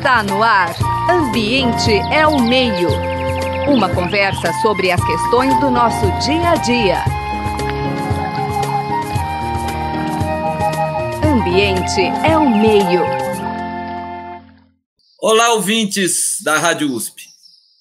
Está 0.00 0.22
no 0.22 0.42
ar. 0.42 0.74
Ambiente 1.10 1.92
é 2.10 2.26
o 2.26 2.40
meio. 2.40 2.88
Uma 3.68 3.94
conversa 3.94 4.50
sobre 4.62 4.90
as 4.90 5.04
questões 5.04 5.52
do 5.60 5.70
nosso 5.70 6.06
dia 6.24 6.52
a 6.52 6.56
dia. 6.56 7.04
Ambiente 11.22 12.00
é 12.26 12.34
o 12.38 12.48
meio. 12.48 13.02
Olá, 15.20 15.52
ouvintes 15.52 16.40
da 16.42 16.56
Rádio 16.56 16.90
USP. 16.90 17.24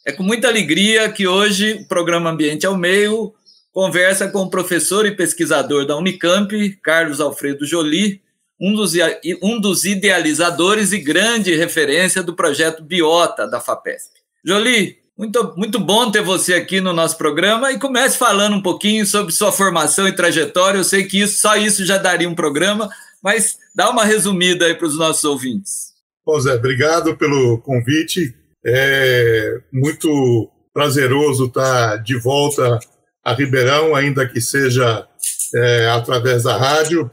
É 0.06 0.12
com 0.12 0.22
muita 0.22 0.50
alegria 0.50 1.10
que 1.10 1.26
hoje 1.26 1.76
o 1.76 1.88
programa 1.88 2.32
Ambiente 2.32 2.66
é 2.66 2.70
o 2.70 2.76
Meio 2.76 3.34
conversa 3.72 4.28
com 4.28 4.40
o 4.40 4.50
professor 4.50 5.06
e 5.06 5.16
pesquisador 5.16 5.86
da 5.86 5.96
Unicamp, 5.96 6.54
Carlos 6.84 7.22
Alfredo 7.22 7.66
Jolie, 7.66 8.22
um 8.60 8.74
dos, 8.74 8.94
um 9.42 9.60
dos 9.60 9.86
idealizadores 9.86 10.92
e 10.92 11.00
grande 11.00 11.56
referência 11.56 12.22
do 12.22 12.36
projeto 12.36 12.84
Biota 12.84 13.48
da 13.48 13.60
FAPESP. 13.60 14.20
Jolie, 14.44 14.98
muito, 15.18 15.54
muito 15.58 15.80
bom 15.80 16.10
ter 16.10 16.22
você 16.22 16.54
aqui 16.54 16.80
no 16.80 16.94
nosso 16.94 17.18
programa 17.18 17.72
e 17.72 17.80
comece 17.80 18.18
falando 18.18 18.56
um 18.56 18.62
pouquinho 18.62 19.06
sobre 19.06 19.34
sua 19.34 19.52
formação 19.52 20.08
e 20.08 20.16
trajetória. 20.16 20.78
Eu 20.78 20.84
sei 20.84 21.04
que 21.06 21.22
isso, 21.22 21.42
só 21.42 21.58
isso 21.58 21.86
já 21.86 21.98
daria 21.98 22.30
um 22.30 22.36
programa, 22.36 22.90
mas 23.22 23.58
dá 23.76 23.90
uma 23.90 24.06
resumida 24.06 24.66
aí 24.66 24.76
para 24.76 24.88
os 24.88 24.98
nossos 24.98 25.24
ouvintes. 25.24 25.90
Bom, 26.26 26.40
Zé, 26.40 26.54
obrigado 26.54 27.18
pelo 27.18 27.58
convite. 27.60 28.34
É 28.66 29.60
muito 29.74 30.50
prazeroso 30.74 31.46
estar 31.46 31.98
de 31.98 32.18
volta 32.18 32.80
a 33.24 33.34
Ribeirão, 33.34 33.96
ainda 33.96 34.28
que 34.28 34.40
seja 34.40 35.06
é, 35.54 35.90
através 35.90 36.44
da 36.44 36.56
rádio. 36.56 37.10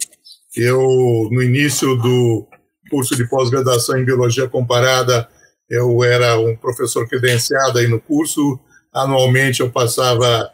Eu, 0.56 1.28
no 1.30 1.42
início 1.42 1.95
do 1.96 2.46
curso 2.91 3.15
de 3.15 3.28
pós-graduação 3.28 3.98
em 3.98 4.05
Biologia 4.05 4.48
Comparada, 4.48 5.29
eu 5.69 6.02
era 6.02 6.38
um 6.38 6.56
professor 6.56 7.06
credenciado 7.06 7.79
aí 7.79 7.87
no 7.87 8.01
curso. 8.01 8.59
Anualmente 8.95 9.60
eu 9.60 9.71
passava 9.71 10.51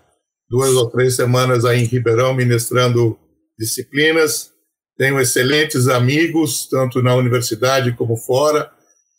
duas 0.50 0.70
ou 0.70 0.90
três 0.90 1.14
semanas 1.14 1.64
aí 1.64 1.82
em 1.82 1.86
Ribeirão 1.86 2.34
ministrando 2.34 3.16
disciplinas. 3.56 4.50
Tenho 4.98 5.20
excelentes 5.20 5.86
amigos, 5.86 6.66
tanto 6.68 7.00
na 7.00 7.14
universidade 7.14 7.92
como 7.92 8.16
fora. 8.16 8.70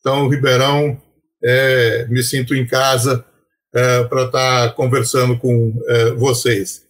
Então, 0.02 0.28
Ribeirão, 0.28 1.02
é, 1.42 2.08
me 2.10 2.22
sinto 2.22 2.54
em 2.54 2.68
casa 2.68 3.24
é, 3.74 4.04
para 4.04 4.26
estar 4.26 4.68
tá 4.68 4.74
conversando 4.74 5.38
com 5.38 5.74
é, 5.88 6.12
vocês. 6.12 6.84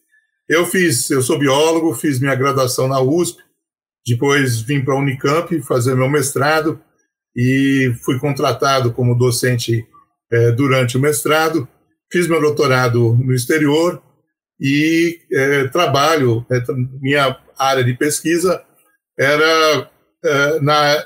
Eu 0.50 0.66
fiz, 0.66 1.10
eu 1.12 1.22
sou 1.22 1.38
biólogo, 1.38 1.94
fiz 1.94 2.20
minha 2.20 2.36
graduação 2.36 2.88
na 2.88 3.00
USP, 3.00 3.43
depois 4.06 4.62
vim 4.62 4.84
para 4.84 4.94
a 4.94 4.98
Unicamp 4.98 5.62
fazer 5.62 5.96
meu 5.96 6.10
mestrado 6.10 6.82
e 7.36 7.94
fui 8.04 8.20
contratado 8.20 8.92
como 8.92 9.18
docente 9.18 9.86
é, 10.32 10.52
durante 10.52 10.98
o 10.98 11.00
mestrado. 11.00 11.68
Fiz 12.12 12.28
meu 12.28 12.42
doutorado 12.42 13.16
no 13.16 13.34
exterior 13.34 14.02
e 14.60 15.20
é, 15.32 15.68
trabalho, 15.70 16.46
é, 16.52 16.62
minha 17.02 17.38
área 17.58 17.84
de 17.84 17.94
pesquisa 17.94 18.64
era 19.18 19.90
na 20.62 21.06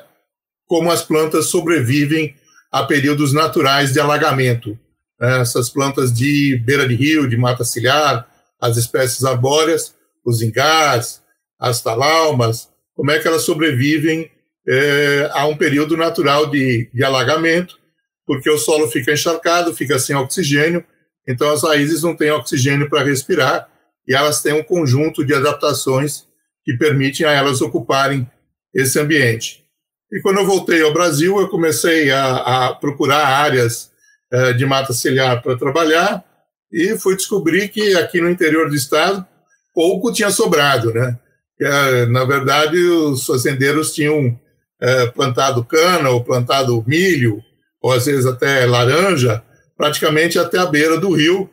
como 0.68 0.92
as 0.92 1.02
plantas 1.02 1.48
sobrevivem 1.48 2.36
a 2.72 2.84
períodos 2.84 3.34
naturais 3.34 3.94
de 3.94 4.00
alagamento. 4.00 4.78
Né? 5.20 5.42
Essas 5.42 5.70
plantas 5.70 6.14
de 6.14 6.62
beira 6.64 6.88
de 6.88 6.94
rio, 6.94 7.28
de 7.28 7.38
mata 7.38 7.64
ciliar, 7.64 8.28
as 8.62 8.78
espécies 8.78 9.24
arbóreas, 9.24 9.96
os 10.26 10.42
ingás, 10.42 11.24
as 11.60 11.82
talaumas, 11.82 12.70
como 12.98 13.12
é 13.12 13.20
que 13.20 13.28
elas 13.28 13.44
sobrevivem 13.44 14.32
é, 14.68 15.30
a 15.32 15.46
um 15.46 15.56
período 15.56 15.96
natural 15.96 16.48
de, 16.48 16.90
de 16.92 17.04
alagamento, 17.04 17.78
porque 18.26 18.50
o 18.50 18.58
solo 18.58 18.90
fica 18.90 19.14
encharcado, 19.14 19.74
fica 19.74 20.00
sem 20.00 20.16
oxigênio, 20.16 20.84
então 21.28 21.50
as 21.52 21.62
raízes 21.62 22.02
não 22.02 22.16
têm 22.16 22.32
oxigênio 22.32 22.90
para 22.90 23.04
respirar 23.04 23.70
e 24.08 24.16
elas 24.16 24.42
têm 24.42 24.54
um 24.54 24.64
conjunto 24.64 25.24
de 25.24 25.34
adaptações 25.34 26.26
que 26.66 26.76
permitem 26.76 27.26
a 27.28 27.32
elas 27.32 27.62
ocuparem 27.62 28.30
esse 28.74 29.00
ambiente. 29.00 29.64
E 30.12 30.20
quando 30.22 30.40
eu 30.40 30.46
voltei 30.46 30.82
ao 30.82 30.94
Brasil, 30.94 31.40
eu 31.40 31.50
comecei 31.50 32.10
a, 32.10 32.68
a 32.68 32.74
procurar 32.74 33.28
áreas 33.28 33.92
é, 34.32 34.54
de 34.54 34.66
mata 34.66 34.92
ciliar 34.92 35.42
para 35.44 35.58
trabalhar 35.58 36.26
e 36.72 36.98
fui 36.98 37.16
descobrir 37.16 37.70
que 37.70 37.96
aqui 37.96 38.20
no 38.20 38.30
interior 38.30 38.70
do 38.70 38.76
estado 38.76 39.26
pouco 39.74 40.12
tinha 40.12 40.32
sobrado, 40.32 40.92
né? 40.94 41.18
É, 41.60 42.06
na 42.06 42.24
verdade, 42.24 42.78
os 42.78 43.26
fazendeiros 43.26 43.94
tinham 43.94 44.40
é, 44.80 45.08
plantado 45.08 45.64
cana 45.64 46.10
ou 46.10 46.24
plantado 46.24 46.84
milho, 46.86 47.42
ou 47.82 47.92
às 47.92 48.06
vezes 48.06 48.26
até 48.26 48.66
laranja, 48.66 49.44
praticamente 49.76 50.38
até 50.38 50.58
a 50.58 50.66
beira 50.66 51.00
do 51.00 51.12
rio. 51.12 51.50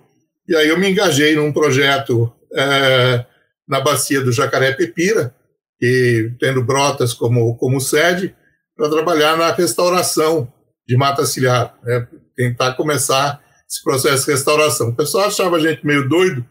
E 0.49 0.55
aí 0.55 0.69
eu 0.69 0.79
me 0.79 0.91
engajei 0.91 1.35
num 1.35 1.53
projeto 1.53 2.33
é, 2.55 3.25
na 3.67 3.81
bacia 3.81 4.21
do 4.21 4.33
Jacaré 4.33 4.73
Pepira, 4.73 5.35
e 5.81 6.31
tendo 6.39 6.63
Brotas 6.63 7.13
como, 7.13 7.57
como 7.57 7.81
sede, 7.81 8.35
para 8.77 8.91
trabalhar 8.91 9.37
na 9.37 9.53
restauração 9.53 10.51
de 10.87 10.97
mata 10.97 11.25
ciliar, 11.25 11.75
né? 11.83 12.07
tentar 12.37 12.75
começar 12.75 13.41
esse 13.69 13.83
processo 13.83 14.27
de 14.27 14.33
restauração. 14.33 14.89
O 14.89 14.95
pessoal 14.95 15.27
achava 15.27 15.57
a 15.57 15.61
gente 15.61 15.87
meio 15.87 16.09
doido, 16.09 16.45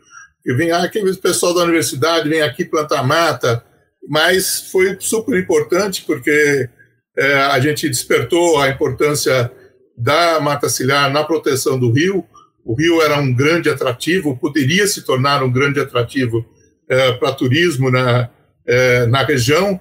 e 0.46 0.54
vem 0.54 0.72
ah, 0.72 0.84
aquele 0.84 1.16
pessoal 1.16 1.54
da 1.54 1.64
universidade 1.64 2.30
vem 2.30 2.42
aqui 2.42 2.66
plantar 2.66 3.04
mata, 3.04 3.64
mas 4.08 4.70
foi 4.72 4.98
super 5.00 5.40
importante 5.40 6.04
porque 6.06 6.70
é, 7.18 7.34
a 7.36 7.59
gente 7.59 7.88
despertou 7.88 8.59
a 8.59 8.70
importância 8.70 9.52
da 9.98 10.40
mata 10.40 10.68
ciliar 10.68 11.12
na 11.12 11.24
proteção 11.24 11.80
do 11.80 11.92
rio. 11.92 12.26
O 12.66 12.76
rio 12.76 13.02
era 13.02 13.20
um 13.20 13.34
grande 13.34 13.70
atrativo, 13.70 14.38
poderia 14.38 14.88
se 14.88 15.03
tornar 15.03 15.44
um 15.44 15.52
grande 15.52 15.80
atrativo 15.80 16.46
é, 16.90 17.14
para 17.14 17.34
turismo 17.34 17.90
na, 17.90 18.30
é, 18.66 19.06
na 19.06 19.24
região. 19.24 19.80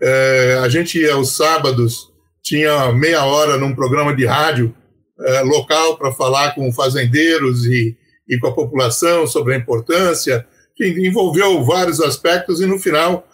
É, 0.00 0.60
a 0.62 0.68
gente 0.68 1.04
aos 1.08 1.36
sábados, 1.36 2.12
tinha 2.42 2.92
meia 2.92 3.24
hora 3.24 3.56
num 3.56 3.74
programa 3.74 4.14
de 4.14 4.26
rádio 4.26 4.74
é, 5.18 5.40
local 5.40 5.96
para 5.96 6.12
falar 6.12 6.54
com 6.54 6.70
fazendeiros 6.72 7.64
e 7.64 7.96
e 8.28 8.38
com 8.38 8.48
a 8.48 8.54
população 8.54 9.26
sobre 9.26 9.54
a 9.54 9.58
importância, 9.58 10.46
que 10.74 10.86
envolveu 10.86 11.62
vários 11.64 12.00
aspectos 12.00 12.60
e 12.60 12.66
no 12.66 12.78
final 12.78 13.26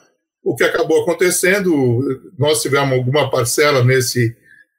o 0.43 0.55
que 0.57 0.65
acabou 0.65 1.03
acontecendo, 1.03 2.33
nós 2.39 2.63
tivemos 2.63 2.97
alguma 2.97 3.31
parcela 3.31 3.85
nesse 3.85 4.37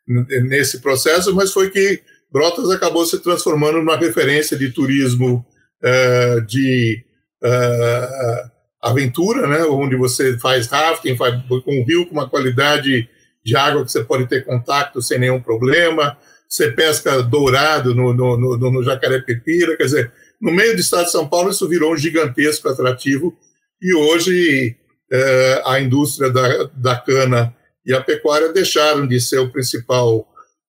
nesse 0.07 0.81
processo, 0.81 1.33
mas 1.33 1.53
foi 1.53 1.69
que 1.69 2.01
Brotas 2.31 2.69
acabou 2.69 3.05
se 3.05 3.19
transformando 3.19 3.77
numa 3.77 3.97
referência 3.97 4.57
de 4.57 4.71
turismo 4.71 5.45
uh, 5.83 6.41
de 6.41 7.03
uh, 7.43 8.51
aventura, 8.81 9.47
né, 9.47 9.63
onde 9.65 9.95
você 9.95 10.37
faz 10.39 10.67
rafting, 10.67 11.17
faz 11.17 11.35
com 11.47 11.81
um 11.81 11.85
rio 11.85 12.05
com 12.07 12.13
uma 12.13 12.29
qualidade 12.29 13.07
de 13.43 13.55
água 13.55 13.83
que 13.83 13.91
você 13.91 14.03
pode 14.03 14.27
ter 14.27 14.45
contato 14.45 15.01
sem 15.01 15.19
nenhum 15.19 15.41
problema, 15.41 16.17
você 16.51 16.69
pesca 16.69 17.23
dourado 17.23 17.95
no, 17.95 18.13
no, 18.13 18.37
no, 18.37 18.71
no 18.71 18.83
Jacaré-Pepira, 18.83 19.77
quer 19.77 19.85
dizer, 19.85 20.11
no 20.39 20.51
meio 20.51 20.75
do 20.75 20.81
estado 20.81 21.05
de 21.05 21.11
São 21.11 21.25
Paulo 21.25 21.49
isso 21.49 21.67
virou 21.67 21.93
um 21.93 21.97
gigantesco 21.97 22.67
atrativo. 22.67 23.33
E 23.81 23.95
hoje 23.95 24.75
é, 25.09 25.63
a 25.65 25.79
indústria 25.79 26.29
da, 26.29 26.69
da 26.75 26.95
cana 26.97 27.55
e 27.85 27.93
a 27.93 28.01
pecuária 28.01 28.51
deixaram 28.51 29.07
de 29.07 29.21
ser 29.21 29.39
o 29.39 29.49
principal 29.49 30.27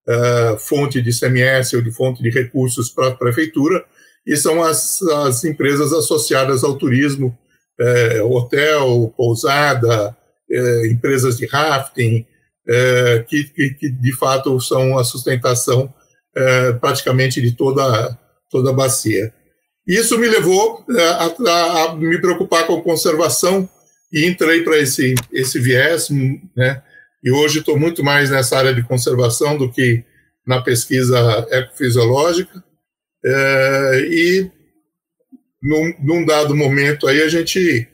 é, 0.09 0.57
fonte 0.61 1.03
de 1.03 1.11
CMS 1.11 1.75
ou 1.75 1.83
de 1.83 1.91
fonte 1.91 2.23
de 2.23 2.31
recursos 2.31 2.89
para 2.89 3.09
a 3.09 3.15
prefeitura 3.17 3.85
e 4.25 4.37
são 4.37 4.63
as, 4.63 5.03
as 5.03 5.45
empresas 5.45 5.93
associadas 5.93 6.63
ao 6.63 6.79
turismo, 6.79 7.37
é, 7.81 8.23
hotel, 8.23 9.13
pousada, 9.17 10.17
empresas 10.91 11.39
de 11.39 11.47
rafting, 11.47 12.27
é, 12.69 13.25
que, 13.29 13.45
que, 13.45 13.71
que, 13.75 13.91
de 13.91 14.17
fato 14.17 14.61
são 14.61 14.99
a 14.99 15.05
sustentação 15.05 15.93
é, 16.35 16.73
praticamente 16.75 17.41
de 17.41 17.53
toda, 17.53 18.19
toda 18.51 18.71
a 18.71 18.75
bacia. 18.75 19.33
Isso 19.87 20.19
me 20.19 20.29
levou 20.29 20.85
é, 20.91 21.03
a, 21.03 21.35
a, 21.49 21.83
a 21.85 21.97
me 21.97 22.21
preocupar 22.21 22.67
com 22.67 22.81
conservação 22.83 23.69
e 24.13 24.27
entrei 24.27 24.63
para 24.63 24.79
esse, 24.79 25.15
esse 25.33 25.59
viés, 25.59 26.09
né? 26.57 26.83
E 27.25 27.31
hoje 27.31 27.61
estou 27.61 27.79
muito 27.79 28.03
mais 28.03 28.31
nessa 28.31 28.59
área 28.59 28.75
de 28.75 28.83
conservação 28.83 29.57
do 29.57 29.71
que 29.71 30.05
na 30.47 30.61
pesquisa 30.61 31.47
ecofisiológica. 31.51 32.63
É, 33.25 34.01
e 34.11 34.51
num, 35.63 35.95
num, 36.01 36.27
dado 36.27 36.57
momento 36.57 37.07
aí 37.07 37.23
a 37.23 37.29
gente 37.29 37.89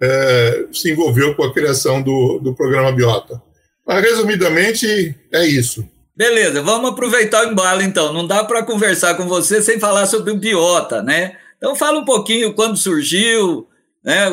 é, 0.00 0.66
se 0.70 0.90
envolveu 0.90 1.34
com 1.34 1.44
a 1.44 1.52
criação 1.52 2.02
do, 2.02 2.38
do 2.38 2.54
programa 2.54 2.92
Biota. 2.92 3.42
Mas, 3.86 4.02
resumidamente, 4.02 5.14
é 5.32 5.46
isso. 5.46 5.88
Beleza, 6.16 6.62
vamos 6.62 6.90
aproveitar 6.90 7.44
o 7.44 7.50
embalo 7.50 7.82
então. 7.82 8.12
Não 8.12 8.26
dá 8.26 8.44
para 8.44 8.62
conversar 8.62 9.16
com 9.16 9.26
você 9.26 9.60
sem 9.60 9.80
falar 9.80 10.06
sobre 10.06 10.30
o 10.30 10.36
biota, 10.36 11.02
né? 11.02 11.36
Então 11.56 11.74
fala 11.74 11.98
um 11.98 12.04
pouquinho 12.04 12.54
quando 12.54 12.76
surgiu, 12.76 13.66
né? 14.04 14.30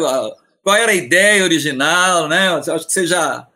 Qual 0.62 0.76
era 0.76 0.92
a 0.92 0.96
ideia 0.96 1.44
original, 1.44 2.28
né? 2.28 2.50
Acho 2.50 2.86
que 2.86 2.94
você 2.94 3.08
já 3.08 3.48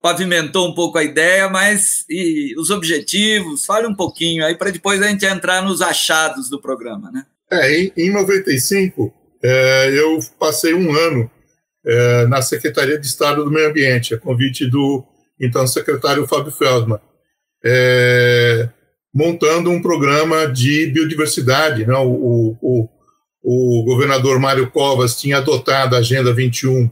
pavimentou 0.00 0.68
um 0.68 0.74
pouco 0.74 0.98
a 0.98 1.04
ideia, 1.04 1.48
mas 1.48 2.04
e 2.08 2.54
os 2.56 2.70
objetivos, 2.70 3.64
fale 3.64 3.86
um 3.86 3.94
pouquinho 3.94 4.44
aí 4.44 4.56
para 4.56 4.70
depois 4.70 5.02
a 5.02 5.08
gente 5.08 5.24
entrar 5.24 5.62
nos 5.62 5.82
achados 5.82 6.48
do 6.48 6.60
programa, 6.60 7.10
né? 7.10 7.24
É, 7.50 7.80
em, 7.80 7.92
em 7.96 8.10
95, 8.12 9.12
é, 9.42 9.90
eu 9.92 10.18
passei 10.38 10.72
um 10.72 10.94
ano 10.94 11.30
é, 11.84 12.26
na 12.26 12.40
Secretaria 12.42 12.98
de 12.98 13.06
Estado 13.06 13.44
do 13.44 13.50
Meio 13.50 13.68
Ambiente, 13.68 14.14
a 14.14 14.18
convite 14.18 14.68
do 14.68 15.04
então 15.42 15.66
secretário 15.66 16.26
Fábio 16.26 16.52
Feldman, 16.52 17.00
é, 17.64 18.68
montando 19.12 19.70
um 19.70 19.82
programa 19.82 20.46
de 20.46 20.86
biodiversidade. 20.86 21.84
Né? 21.84 21.94
O, 21.96 22.56
o, 22.62 22.88
o, 23.42 23.84
governador 23.84 24.38
Mário 24.38 24.70
Covas 24.70 25.20
tinha 25.20 25.38
adotado 25.38 25.96
a 25.96 25.98
Agenda 25.98 26.32
21, 26.32 26.90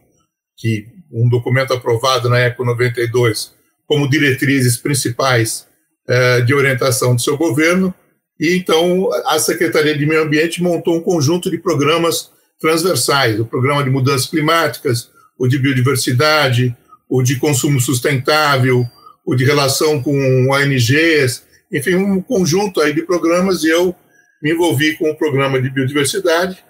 que 0.59 0.87
um 1.13 1.29
documento 1.29 1.73
aprovado 1.73 2.29
na 2.29 2.41
ECO 2.41 2.65
92, 2.65 3.53
como 3.87 4.09
diretrizes 4.09 4.77
principais 4.77 5.67
é, 6.09 6.41
de 6.41 6.53
orientação 6.53 7.15
do 7.15 7.21
seu 7.21 7.37
governo, 7.37 7.95
e 8.39 8.57
então 8.57 9.11
a 9.27 9.39
Secretaria 9.39 9.97
de 9.97 10.07
Meio 10.07 10.23
Ambiente 10.23 10.63
montou 10.63 10.97
um 10.97 11.03
conjunto 11.03 11.51
de 11.51 11.59
programas 11.59 12.31
transversais, 12.59 13.39
o 13.39 13.45
programa 13.45 13.83
de 13.85 13.91
mudanças 13.91 14.27
climáticas, 14.27 15.11
o 15.39 15.47
de 15.49 15.59
biodiversidade, 15.59 16.77
o 17.11 17.23
de 17.23 17.37
consumo 17.39 17.81
sustentável, 17.81 18.87
o 19.27 19.35
de 19.35 19.45
relação 19.45 20.03
com 20.03 20.51
ONGs, 20.51 21.43
enfim, 21.73 21.97
um 21.97 22.23
conjunto 22.23 22.81
aí 22.81 22.95
de 22.95 23.03
programas, 23.03 23.65
e 23.65 23.69
eu 23.69 23.95
me 24.43 24.53
envolvi 24.53 24.97
com 24.97 25.11
o 25.11 25.17
programa 25.17 25.61
de 25.61 25.69
biodiversidade 25.69 26.65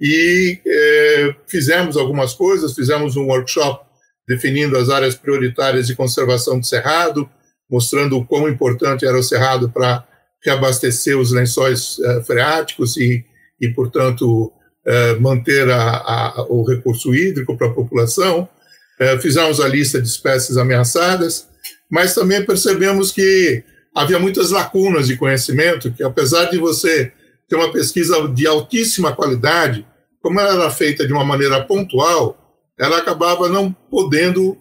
e 0.00 0.58
é, 0.66 1.34
fizemos 1.46 1.96
algumas 1.96 2.32
coisas, 2.32 2.74
fizemos 2.74 3.16
um 3.16 3.26
workshop 3.26 3.84
definindo 4.26 4.78
as 4.78 4.88
áreas 4.88 5.14
prioritárias 5.14 5.88
de 5.88 5.94
conservação 5.94 6.58
do 6.58 6.64
cerrado, 6.64 7.28
mostrando 7.68 8.16
o 8.16 8.24
quão 8.24 8.48
importante 8.48 9.04
era 9.04 9.18
o 9.18 9.22
cerrado 9.22 9.68
para 9.68 10.06
reabastecer 10.42 11.18
os 11.18 11.32
lençóis 11.32 11.98
uh, 11.98 12.22
freáticos 12.24 12.96
e, 12.96 13.24
e 13.60 13.68
portanto, 13.70 14.46
uh, 14.86 15.20
manter 15.20 15.68
a, 15.68 15.96
a, 15.96 16.46
o 16.48 16.64
recurso 16.64 17.14
hídrico 17.14 17.56
para 17.56 17.66
a 17.66 17.74
população. 17.74 18.48
Uh, 19.00 19.20
fizemos 19.20 19.60
a 19.60 19.68
lista 19.68 20.00
de 20.00 20.08
espécies 20.08 20.56
ameaçadas, 20.56 21.48
mas 21.90 22.14
também 22.14 22.44
percebemos 22.44 23.10
que 23.10 23.64
havia 23.94 24.18
muitas 24.18 24.50
lacunas 24.50 25.06
de 25.06 25.16
conhecimento, 25.16 25.90
que 25.92 26.02
apesar 26.02 26.46
de 26.46 26.58
você 26.58 27.12
ter 27.48 27.56
uma 27.56 27.72
pesquisa 27.72 28.28
de 28.28 28.46
altíssima 28.46 29.14
qualidade, 29.14 29.86
como 30.22 30.38
ela 30.38 30.54
era 30.54 30.70
feita 30.70 31.06
de 31.06 31.12
uma 31.12 31.24
maneira 31.24 31.64
pontual, 31.64 32.36
ela 32.78 32.98
acabava 32.98 33.48
não 33.48 33.72
podendo 33.72 34.56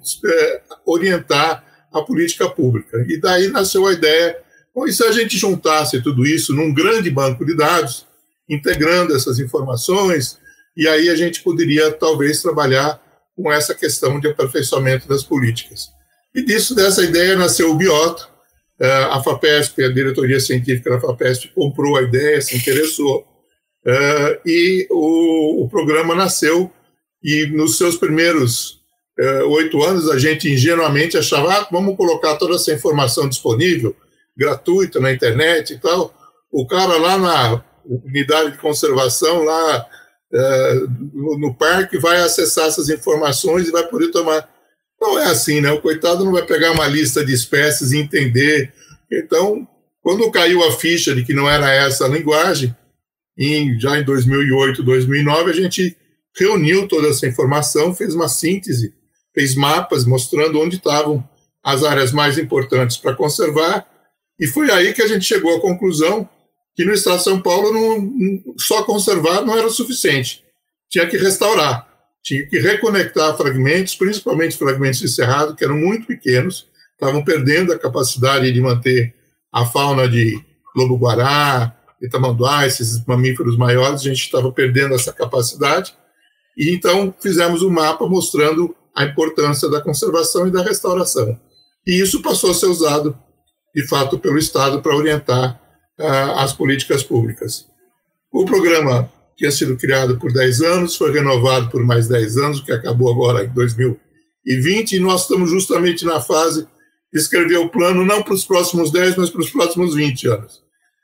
orientar 0.85 1.63
a 1.91 2.01
política 2.01 2.49
pública. 2.49 3.05
E 3.07 3.19
daí 3.19 3.47
nasceu 3.49 3.85
a 3.85 3.93
ideia 3.93 4.35
Bom, 4.79 4.85
e 4.85 4.93
se 4.93 5.03
a 5.03 5.11
gente 5.11 5.37
juntasse 5.37 6.01
tudo 6.01 6.25
isso 6.25 6.53
num 6.53 6.73
grande 6.73 7.09
banco 7.09 7.45
de 7.45 7.53
dados, 7.53 8.05
integrando 8.47 9.15
essas 9.15 9.39
informações, 9.39 10.37
e 10.77 10.87
aí 10.87 11.09
a 11.09 11.15
gente 11.15 11.41
poderia 11.41 11.91
talvez 11.91 12.41
trabalhar 12.41 13.01
com 13.41 13.51
essa 13.51 13.73
questão 13.73 14.19
de 14.19 14.27
aperfeiçoamento 14.27 15.07
das 15.07 15.23
políticas. 15.23 15.89
E 16.35 16.43
disso, 16.43 16.75
dessa 16.75 17.03
ideia, 17.03 17.35
nasceu 17.35 17.71
o 17.71 17.75
Biota. 17.75 18.27
É, 18.79 18.91
a 19.05 19.21
FAPESP, 19.21 19.83
a 19.83 19.91
diretoria 19.91 20.39
científica 20.39 20.89
da 20.89 20.99
FAPESP, 20.99 21.49
comprou 21.53 21.97
a 21.97 22.01
ideia, 22.01 22.41
se 22.41 22.55
interessou, 22.55 23.27
é, 23.85 24.39
e 24.45 24.87
o, 24.89 25.63
o 25.63 25.69
programa 25.69 26.15
nasceu. 26.15 26.71
E 27.21 27.47
nos 27.47 27.77
seus 27.77 27.97
primeiros 27.97 28.79
é, 29.19 29.43
oito 29.43 29.83
anos, 29.83 30.09
a 30.09 30.17
gente 30.17 30.49
ingenuamente 30.49 31.17
achava, 31.17 31.53
ah, 31.53 31.67
vamos 31.69 31.97
colocar 31.97 32.35
toda 32.35 32.55
essa 32.55 32.73
informação 32.73 33.27
disponível 33.27 33.95
gratuita 34.37 34.99
na 34.99 35.11
internet 35.11 35.73
e 35.73 35.77
tal. 35.77 36.13
O 36.49 36.65
cara 36.65 36.97
lá 36.97 37.17
na 37.17 37.63
unidade 37.85 38.51
de 38.51 38.57
conservação, 38.57 39.43
lá 39.43 39.85
é, 40.31 40.73
no, 41.13 41.53
parque, 41.53 41.97
vai 41.97 42.21
acessar 42.21 42.67
essas 42.67 42.89
informações 42.89 43.67
e 43.67 43.71
vai 43.71 43.87
poder 43.87 44.09
tomar. 44.11 44.49
Não 44.99 45.17
é 45.17 45.25
assim, 45.25 45.61
né? 45.61 45.71
O 45.71 45.81
coitado 45.81 46.25
não 46.25 46.31
vai 46.31 46.45
pegar 46.45 46.71
uma 46.71 46.87
lista 46.87 47.25
de 47.25 47.33
espécies 47.33 47.91
e 47.91 47.97
entender. 47.97 48.73
Então, 49.11 49.67
quando 50.01 50.29
caiu 50.31 50.63
a 50.63 50.71
ficha 50.71 51.15
de 51.15 51.23
que 51.23 51.33
não 51.33 51.49
era 51.49 51.71
essa 51.71 52.05
a 52.05 52.09
linguagem, 52.09 52.75
em, 53.37 53.79
já 53.79 53.97
em 53.97 54.03
2008, 54.03 54.83
2009, 54.83 55.51
a 55.51 55.53
gente 55.53 55.97
reuniu 56.37 56.87
toda 56.87 57.07
essa 57.07 57.25
informação, 57.25 57.95
fez 57.95 58.13
uma 58.13 58.27
síntese, 58.27 58.93
fez 59.33 59.55
mapas 59.55 60.05
mostrando 60.05 60.59
onde 60.59 60.75
estavam 60.75 61.27
as 61.63 61.83
áreas 61.83 62.11
mais 62.11 62.37
importantes 62.37 62.97
para 62.97 63.15
conservar 63.15 63.87
e 64.39 64.47
foi 64.47 64.71
aí 64.71 64.93
que 64.93 65.01
a 65.01 65.07
gente 65.07 65.25
chegou 65.25 65.57
à 65.57 65.59
conclusão 65.59 66.27
que 66.75 66.85
no 66.85 66.93
estado 66.93 67.17
de 67.17 67.23
São 67.23 67.41
Paulo 67.41 67.73
não, 67.73 68.55
só 68.57 68.83
conservar 68.83 69.41
não 69.41 69.57
era 69.57 69.67
o 69.67 69.71
suficiente. 69.71 70.43
Tinha 70.89 71.07
que 71.07 71.17
restaurar, 71.17 71.87
tinha 72.23 72.47
que 72.47 72.59
reconectar 72.59 73.35
fragmentos, 73.35 73.95
principalmente 73.95 74.57
fragmentos 74.57 74.99
de 74.99 75.09
cerrado, 75.09 75.55
que 75.55 75.63
eram 75.63 75.75
muito 75.75 76.07
pequenos, 76.07 76.67
estavam 76.93 77.23
perdendo 77.23 77.73
a 77.73 77.79
capacidade 77.79 78.51
de 78.51 78.61
manter 78.61 79.13
a 79.51 79.65
fauna 79.65 80.07
de 80.07 80.39
lobo-guará, 80.75 81.75
itamanduá, 82.01 82.65
esses 82.65 83.03
mamíferos 83.05 83.57
maiores, 83.57 84.01
a 84.01 84.05
gente 84.05 84.23
estava 84.23 84.51
perdendo 84.51 84.95
essa 84.95 85.11
capacidade. 85.11 85.93
E 86.57 86.73
então 86.73 87.13
fizemos 87.19 87.61
um 87.61 87.69
mapa 87.69 88.07
mostrando 88.07 88.75
a 88.95 89.05
importância 89.05 89.69
da 89.69 89.81
conservação 89.81 90.47
e 90.47 90.51
da 90.51 90.61
restauração. 90.61 91.39
E 91.85 91.99
isso 92.01 92.21
passou 92.21 92.51
a 92.51 92.53
ser 92.53 92.67
usado 92.67 93.17
de 93.73 93.87
fato, 93.87 94.17
pelo 94.17 94.37
Estado 94.37 94.81
para 94.81 94.95
orientar 94.95 95.61
uh, 95.99 96.37
as 96.37 96.53
políticas 96.53 97.03
públicas. 97.03 97.65
O 98.31 98.45
programa 98.45 99.11
tinha 99.37 99.51
sido 99.51 99.77
criado 99.77 100.19
por 100.19 100.31
10 100.31 100.61
anos, 100.61 100.95
foi 100.95 101.11
renovado 101.11 101.69
por 101.69 101.83
mais 101.83 102.07
10 102.07 102.37
anos, 102.37 102.61
que 102.61 102.71
acabou 102.71 103.11
agora 103.11 103.45
em 103.45 103.49
2020, 103.49 104.93
e 104.93 104.99
nós 104.99 105.21
estamos 105.21 105.49
justamente 105.49 106.05
na 106.05 106.19
fase 106.19 106.67
de 107.11 107.19
escrever 107.19 107.57
o 107.57 107.69
plano 107.69 108.05
não 108.05 108.21
para 108.21 108.33
os 108.33 108.45
próximos 108.45 108.91
10, 108.91 109.15
mas 109.15 109.29
para 109.29 109.41
os 109.41 109.49
próximos 109.49 109.95
20 109.95 110.27
anos, 110.27 110.61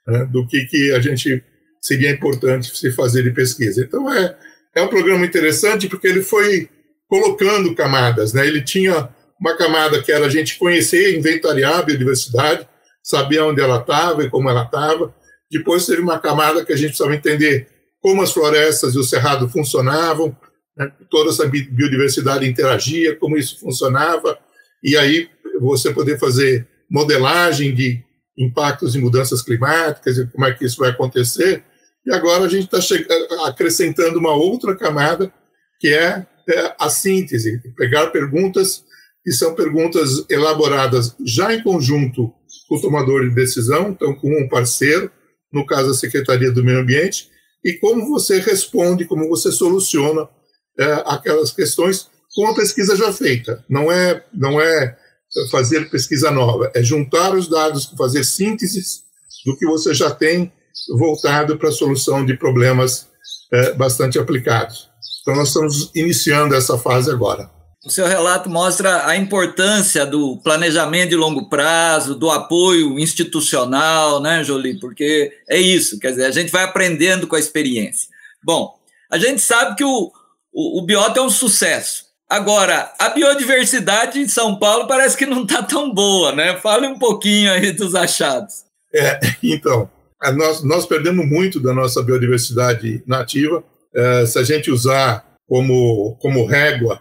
né, 0.08 0.26
do 0.26 0.46
que, 0.48 0.66
que 0.66 0.92
a 0.92 1.00
gente 1.00 1.44
seria 1.82 2.12
importante 2.12 2.76
se 2.76 2.92
fazer 2.92 3.24
de 3.24 3.32
pesquisa. 3.32 3.84
Então, 3.84 4.12
é, 4.14 4.36
é 4.76 4.82
um 4.82 4.88
programa 4.88 5.26
interessante 5.26 5.88
porque 5.88 6.08
ele 6.08 6.22
foi 6.22 6.70
colocando 7.08 7.74
camadas, 7.76 8.34
né? 8.34 8.46
ele 8.46 8.62
tinha 8.62 9.10
uma 9.40 9.56
camada 9.56 10.02
que 10.02 10.12
era 10.12 10.26
a 10.26 10.30
gente 10.30 10.58
conhecer, 10.58 11.18
inventariar 11.18 11.80
a 11.80 11.84
biodiversidade, 11.84 12.68
saber 13.06 13.40
onde 13.42 13.62
ela 13.62 13.80
estava 13.80 14.24
e 14.24 14.30
como 14.32 14.50
ela 14.50 14.64
estava. 14.64 15.14
Depois 15.50 15.86
teve 15.86 16.02
uma 16.02 16.18
camada 16.18 16.66
que 16.66 16.74
a 16.74 16.76
gente 16.76 16.88
precisava 16.88 17.16
entender 17.16 17.68
como 18.02 18.24
as 18.24 18.32
florestas 18.32 18.96
e 18.96 18.98
o 18.98 19.04
cerrado 19.04 19.48
funcionavam, 19.48 20.36
né? 20.76 20.92
toda 21.10 21.30
essa 21.30 21.46
biodiversidade 21.46 22.48
interagia, 22.48 23.16
como 23.16 23.38
isso 23.38 23.60
funcionava, 23.60 24.38
e 24.84 24.98
aí 24.98 25.30
você 25.62 25.94
poder 25.94 26.20
fazer 26.20 26.68
modelagem 26.90 27.76
de 27.76 28.04
impactos 28.38 28.96
e 28.96 29.00
mudanças 29.00 29.44
climáticas 29.44 30.18
e 30.18 30.26
como 30.28 30.46
é 30.46 30.54
que 30.54 30.66
isso 30.66 30.78
vai 30.78 30.90
acontecer. 30.90 31.64
E 32.06 32.14
agora 32.14 32.46
a 32.46 32.50
gente 32.50 32.68
está 32.76 32.80
acrescentando 33.48 34.18
uma 34.18 34.34
outra 34.34 34.76
camada, 34.76 35.32
que 35.80 35.90
é, 35.90 36.26
é 36.50 36.76
a 36.80 36.90
síntese, 36.90 37.62
pegar 37.78 38.08
perguntas 38.08 38.84
que 39.24 39.32
são 39.32 39.56
perguntas 39.56 40.24
elaboradas 40.30 41.16
já 41.26 41.52
em 41.52 41.64
conjunto 41.64 42.32
com 42.68 42.76
o 42.76 42.82
tomador 42.82 43.28
de 43.28 43.36
decisão, 43.36 43.90
então 43.90 44.14
com 44.16 44.30
um 44.30 44.48
parceiro, 44.48 45.12
no 45.52 45.66
caso 45.66 45.92
a 45.92 45.94
Secretaria 45.94 46.52
do 46.52 46.64
Meio 46.64 46.80
Ambiente, 46.80 47.30
e 47.64 47.74
como 47.74 48.08
você 48.08 48.40
responde, 48.40 49.06
como 49.06 49.28
você 49.28 49.52
soluciona 49.52 50.28
é, 50.78 51.04
aquelas 51.06 51.52
questões 51.52 52.08
com 52.36 52.48
a 52.48 52.54
pesquisa 52.54 52.96
já 52.96 53.12
feita. 53.14 53.64
Não 53.70 53.92
é, 53.92 54.24
não 54.34 54.60
é 54.60 54.98
fazer 55.50 55.90
pesquisa 55.90 56.30
nova, 56.30 56.72
é 56.76 56.84
juntar 56.84 57.34
os 57.34 57.48
dados, 57.48 57.86
fazer 57.98 58.24
sínteses 58.24 59.04
do 59.46 59.58
que 59.58 59.66
você 59.66 59.94
já 59.94 60.12
tem 60.12 60.52
voltado 60.98 61.58
para 61.58 61.70
a 61.70 61.74
solução 61.74 62.26
de 62.26 62.38
problemas 62.38 63.08
é, 63.52 63.74
bastante 63.74 64.20
aplicados. 64.20 64.90
Então, 65.22 65.36
nós 65.36 65.48
estamos 65.48 65.92
iniciando 65.96 66.54
essa 66.54 66.78
fase 66.78 67.10
agora. 67.10 67.50
O 67.86 67.90
seu 67.92 68.08
relato 68.08 68.50
mostra 68.50 69.08
a 69.08 69.16
importância 69.16 70.08
do 70.08 70.38
planejamento 70.38 71.10
de 71.10 71.16
longo 71.16 71.48
prazo, 71.48 72.16
do 72.16 72.32
apoio 72.32 72.98
institucional, 72.98 74.20
né, 74.20 74.44
Jolie? 74.44 74.80
Porque 74.80 75.32
é 75.48 75.60
isso, 75.60 76.00
quer 76.00 76.10
dizer, 76.10 76.26
a 76.26 76.32
gente 76.32 76.52
vai 76.52 76.64
aprendendo 76.64 77.28
com 77.28 77.36
a 77.36 77.40
experiência. 77.40 78.10
Bom, 78.44 78.76
a 79.12 79.20
gente 79.20 79.40
sabe 79.40 79.76
que 79.76 79.84
o, 79.84 80.12
o, 80.52 80.80
o 80.80 80.82
biota 80.82 81.20
é 81.20 81.24
um 81.24 81.30
sucesso. 81.30 82.06
Agora, 82.28 82.92
a 82.98 83.10
biodiversidade 83.10 84.20
em 84.20 84.28
São 84.28 84.58
Paulo 84.58 84.88
parece 84.88 85.16
que 85.16 85.28
não 85.28 85.44
está 85.44 85.62
tão 85.62 85.94
boa, 85.94 86.32
né? 86.32 86.58
Fale 86.58 86.88
um 86.88 86.98
pouquinho 86.98 87.52
aí 87.52 87.72
dos 87.72 87.94
achados. 87.94 88.66
É, 88.92 89.20
então, 89.44 89.88
nós, 90.36 90.64
nós 90.64 90.88
perdemos 90.88 91.24
muito 91.28 91.60
da 91.60 91.72
nossa 91.72 92.02
biodiversidade 92.02 93.04
nativa. 93.06 93.64
É, 93.94 94.26
se 94.26 94.40
a 94.40 94.44
gente 94.44 94.72
usar 94.72 95.24
como, 95.48 96.18
como 96.20 96.48
régua 96.48 97.00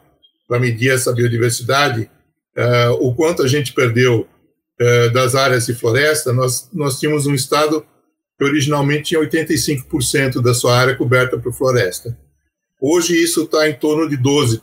para 0.48 0.58
medir 0.58 0.90
essa 0.90 1.12
biodiversidade, 1.12 2.10
uh, 2.56 2.92
o 3.00 3.14
quanto 3.14 3.42
a 3.42 3.48
gente 3.48 3.72
perdeu 3.72 4.28
uh, 4.80 5.12
das 5.12 5.34
áreas 5.34 5.66
de 5.66 5.74
floresta, 5.74 6.32
nós, 6.32 6.68
nós 6.72 6.98
tínhamos 6.98 7.26
um 7.26 7.34
estado 7.34 7.84
que 8.38 8.44
originalmente 8.44 9.04
tinha 9.04 9.20
85% 9.20 10.40
da 10.42 10.54
sua 10.54 10.76
área 10.76 10.96
coberta 10.96 11.38
por 11.38 11.52
floresta. 11.52 12.16
Hoje 12.80 13.16
isso 13.16 13.44
está 13.44 13.68
em 13.68 13.74
torno 13.74 14.08
de 14.08 14.18
12%. 14.18 14.60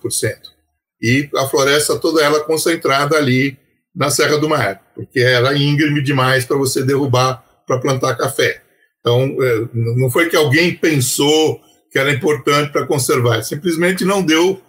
E 1.01 1.29
a 1.35 1.47
floresta 1.47 1.97
toda 1.97 2.21
ela 2.21 2.43
concentrada 2.43 3.17
ali 3.17 3.57
na 3.95 4.09
Serra 4.09 4.37
do 4.37 4.47
Mar, 4.47 4.81
porque 4.93 5.19
era 5.19 5.57
íngreme 5.57 6.01
demais 6.01 6.45
para 6.45 6.57
você 6.57 6.83
derrubar 6.83 7.43
para 7.65 7.79
plantar 7.79 8.15
café. 8.15 8.61
Então, 8.99 9.35
é, 9.41 9.67
não 9.73 10.11
foi 10.11 10.29
que 10.29 10.35
alguém 10.35 10.75
pensou 10.75 11.59
que 11.91 11.97
era 11.97 12.11
importante 12.11 12.71
para 12.71 12.85
conservar, 12.85 13.41
simplesmente 13.43 14.05
não 14.05 14.21
deu, 14.21 14.61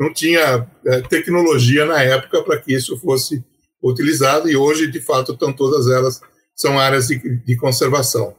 não 0.00 0.10
tinha 0.10 0.66
é, 0.86 1.00
tecnologia 1.02 1.84
na 1.84 2.02
época 2.02 2.42
para 2.42 2.58
que 2.58 2.72
isso 2.72 2.96
fosse 2.96 3.44
utilizado 3.82 4.48
e 4.48 4.56
hoje, 4.56 4.90
de 4.90 4.98
fato, 4.98 5.32
estão 5.32 5.52
todas 5.52 5.88
elas 5.88 6.22
são 6.56 6.78
áreas 6.78 7.08
de, 7.08 7.18
de 7.18 7.56
conservação. 7.56 8.34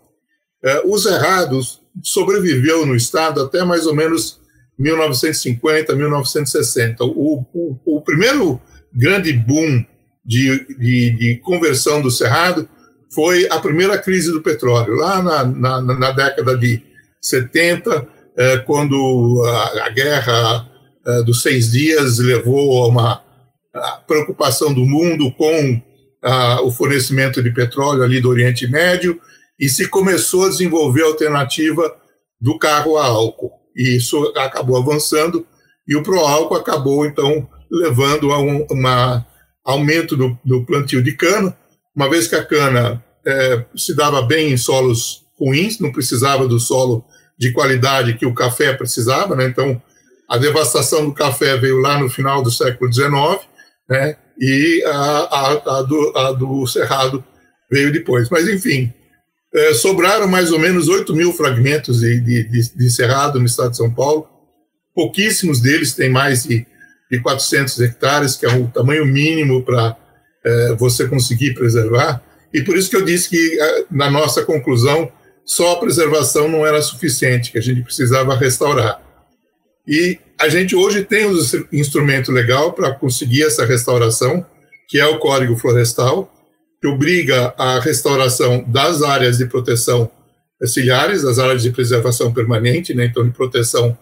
É, 0.64 0.82
os 0.86 1.06
errados 1.06 1.82
sobreviveu 2.04 2.86
no 2.86 2.96
estado 2.96 3.42
até 3.42 3.64
mais 3.64 3.86
ou 3.86 3.96
menos 3.96 4.40
1950, 4.78 5.96
1960. 5.96 7.04
O, 7.04 7.46
o, 7.54 7.98
o 7.98 8.02
primeiro 8.02 8.60
grande 8.94 9.32
boom 9.32 9.86
de, 10.26 10.66
de, 10.78 11.18
de, 11.18 11.36
conversão 11.44 12.02
do 12.02 12.12
Cerrado 12.12 12.68
foi 13.14 13.48
a 13.50 13.60
primeira 13.60 13.98
crise 13.98 14.32
do 14.32 14.42
petróleo, 14.42 14.96
lá 14.96 15.22
na, 15.22 15.44
na, 15.44 15.82
na 15.82 16.12
década 16.12 16.58
de 16.58 16.82
70, 17.20 18.08
é, 18.38 18.58
quando 18.60 19.44
a, 19.46 19.86
a 19.86 19.90
guerra 19.90 20.71
é, 21.06 21.24
dos 21.24 21.42
seis 21.42 21.72
dias 21.72 22.20
levou 22.20 22.84
a 22.84 22.88
uma 22.88 23.32
a 23.74 23.92
preocupação 24.06 24.74
do 24.74 24.86
mundo 24.86 25.32
com 25.32 25.82
a, 26.22 26.62
o 26.62 26.72
fornecimento 26.72 27.42
de 27.42 27.52
petróleo 27.52 28.04
ali 28.04 28.20
do 28.20 28.30
Oriente 28.30 28.68
Médio, 28.68 29.20
e 29.60 29.70
se 29.70 29.88
começou 29.88 30.46
a 30.46 30.50
desenvolver 30.50 31.04
a 31.04 31.08
alternativa 31.08 31.96
do 32.40 32.58
carro 32.58 32.98
a 32.98 33.06
álcool. 33.06 33.52
E 33.76 33.98
isso 33.98 34.34
acabou 34.36 34.78
avançando, 34.78 35.46
e 35.88 35.96
o 35.96 36.04
pró-álcool 36.04 36.56
acabou, 36.56 37.06
então, 37.06 37.48
levando 37.72 38.32
a 38.32 38.40
um 38.40 38.66
uma 38.70 39.26
aumento 39.64 40.18
do, 40.18 40.38
do 40.44 40.66
plantio 40.66 41.02
de 41.02 41.14
cana, 41.14 41.56
uma 41.96 42.10
vez 42.10 42.28
que 42.28 42.36
a 42.36 42.44
cana 42.44 43.04
é, 43.26 43.64
se 43.76 43.96
dava 43.96 44.22
bem 44.22 44.52
em 44.52 44.58
solos 44.58 45.24
ruins, 45.40 45.80
não 45.80 45.92
precisava 45.92 46.48
do 46.48 46.60
solo 46.60 47.06
de 47.38 47.52
qualidade 47.52 48.16
que 48.16 48.26
o 48.26 48.34
café 48.34 48.74
precisava, 48.74 49.36
né? 49.36 49.46
então 49.46 49.82
a 50.32 50.38
devastação 50.38 51.06
do 51.06 51.14
café 51.14 51.58
veio 51.58 51.80
lá 51.80 52.00
no 52.00 52.10
final 52.10 52.42
do 52.42 52.50
século 52.50 52.92
XIX, 52.92 53.12
né? 53.90 54.16
e 54.40 54.82
a, 54.86 54.92
a, 54.92 55.80
a, 55.80 55.82
do, 55.82 56.18
a 56.18 56.32
do 56.32 56.66
cerrado 56.66 57.22
veio 57.70 57.92
depois. 57.92 58.30
Mas, 58.30 58.48
enfim, 58.48 58.94
é, 59.54 59.74
sobraram 59.74 60.30
mais 60.30 60.50
ou 60.54 60.58
menos 60.58 60.88
8 60.88 61.14
mil 61.14 61.34
fragmentos 61.34 62.00
de, 62.00 62.22
de, 62.22 62.44
de, 62.46 62.74
de 62.74 62.90
cerrado 62.90 63.40
no 63.40 63.46
estado 63.46 63.72
de 63.72 63.78
São 63.78 63.94
Paulo, 63.94 64.26
pouquíssimos 64.96 65.60
deles 65.60 65.94
têm 65.94 66.10
mais 66.10 66.44
de, 66.44 66.66
de 67.12 67.20
400 67.20 67.82
hectares, 67.82 68.38
que 68.38 68.46
é 68.46 68.50
o 68.56 68.70
tamanho 68.70 69.06
mínimo 69.06 69.66
para 69.66 69.98
é, 70.46 70.76
você 70.76 71.10
conseguir 71.10 71.56
preservar, 71.56 72.24
e 72.54 72.62
por 72.62 72.78
isso 72.78 72.90
que 72.90 72.96
eu 72.96 73.04
disse 73.04 73.30
que, 73.30 73.60
eh, 73.60 73.86
na 73.92 74.10
nossa 74.10 74.44
conclusão, 74.44 75.12
só 75.46 75.74
a 75.74 75.80
preservação 75.80 76.48
não 76.48 76.66
era 76.66 76.82
suficiente, 76.82 77.52
que 77.52 77.58
a 77.58 77.62
gente 77.62 77.82
precisava 77.82 78.36
restaurar. 78.36 79.02
E 79.88 80.20
a 80.40 80.48
gente 80.48 80.76
hoje 80.76 81.04
tem 81.04 81.28
um 81.28 81.38
instrumento 81.72 82.32
legal 82.32 82.74
para 82.74 82.94
conseguir 82.94 83.44
essa 83.44 83.66
restauração, 83.66 84.46
que 84.88 85.00
é 85.00 85.06
o 85.06 85.20
Código 85.20 85.56
Florestal, 85.56 86.32
que 86.82 86.88
obriga 86.88 87.54
a 87.58 87.80
restauração 87.80 88.64
das 88.68 89.02
áreas 89.02 89.38
de 89.38 89.46
proteção 89.46 90.10
ciliares, 90.66 91.24
as 91.24 91.40
áreas 91.40 91.64
de 91.64 91.72
preservação 91.72 92.34
permanente, 92.34 92.94
né, 92.94 93.06
então 93.06 93.26
de 93.26 93.32
proteção 93.32 93.98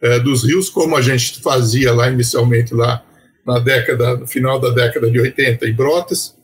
eh, 0.00 0.20
dos 0.20 0.44
rios, 0.44 0.68
como 0.68 0.96
a 0.96 1.02
gente 1.02 1.40
fazia 1.40 1.92
lá 1.92 2.08
inicialmente 2.08 2.72
lá 2.72 3.04
na 3.46 3.58
década, 3.58 4.16
no 4.16 4.26
final 4.26 4.60
da 4.60 4.70
década 4.70 5.10
de 5.10 5.20
80 5.20 5.66
em 5.66 5.74
Brotas, 5.74 6.34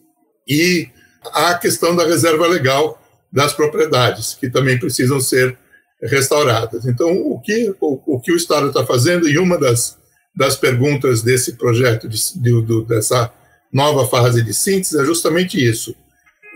e 0.49 0.88
a 1.32 1.54
questão 1.54 1.94
da 1.94 2.04
reserva 2.04 2.47
legal 2.47 3.00
das 3.32 3.52
propriedades, 3.52 4.35
que 4.35 4.50
também 4.50 4.78
precisam 4.78 5.20
ser 5.20 5.56
restauradas. 6.02 6.87
Então, 6.87 7.11
o 7.11 7.40
que 7.40 7.75
o, 7.80 8.00
o 8.16 8.21
que 8.21 8.33
o 8.33 8.37
Estado 8.37 8.69
está 8.69 8.85
fazendo, 8.85 9.28
e 9.28 9.38
uma 9.38 9.59
das, 9.59 9.99
das 10.35 10.57
perguntas 10.57 11.23
desse 11.23 11.54
projeto, 11.54 12.09
de, 12.09 12.19
de, 12.37 12.85
dessa 12.87 13.33
nova 13.73 14.09
fase 14.09 14.42
de 14.42 14.54
síntese, 14.54 15.00
é 15.00 15.04
justamente 15.04 15.62
isso. 15.62 15.95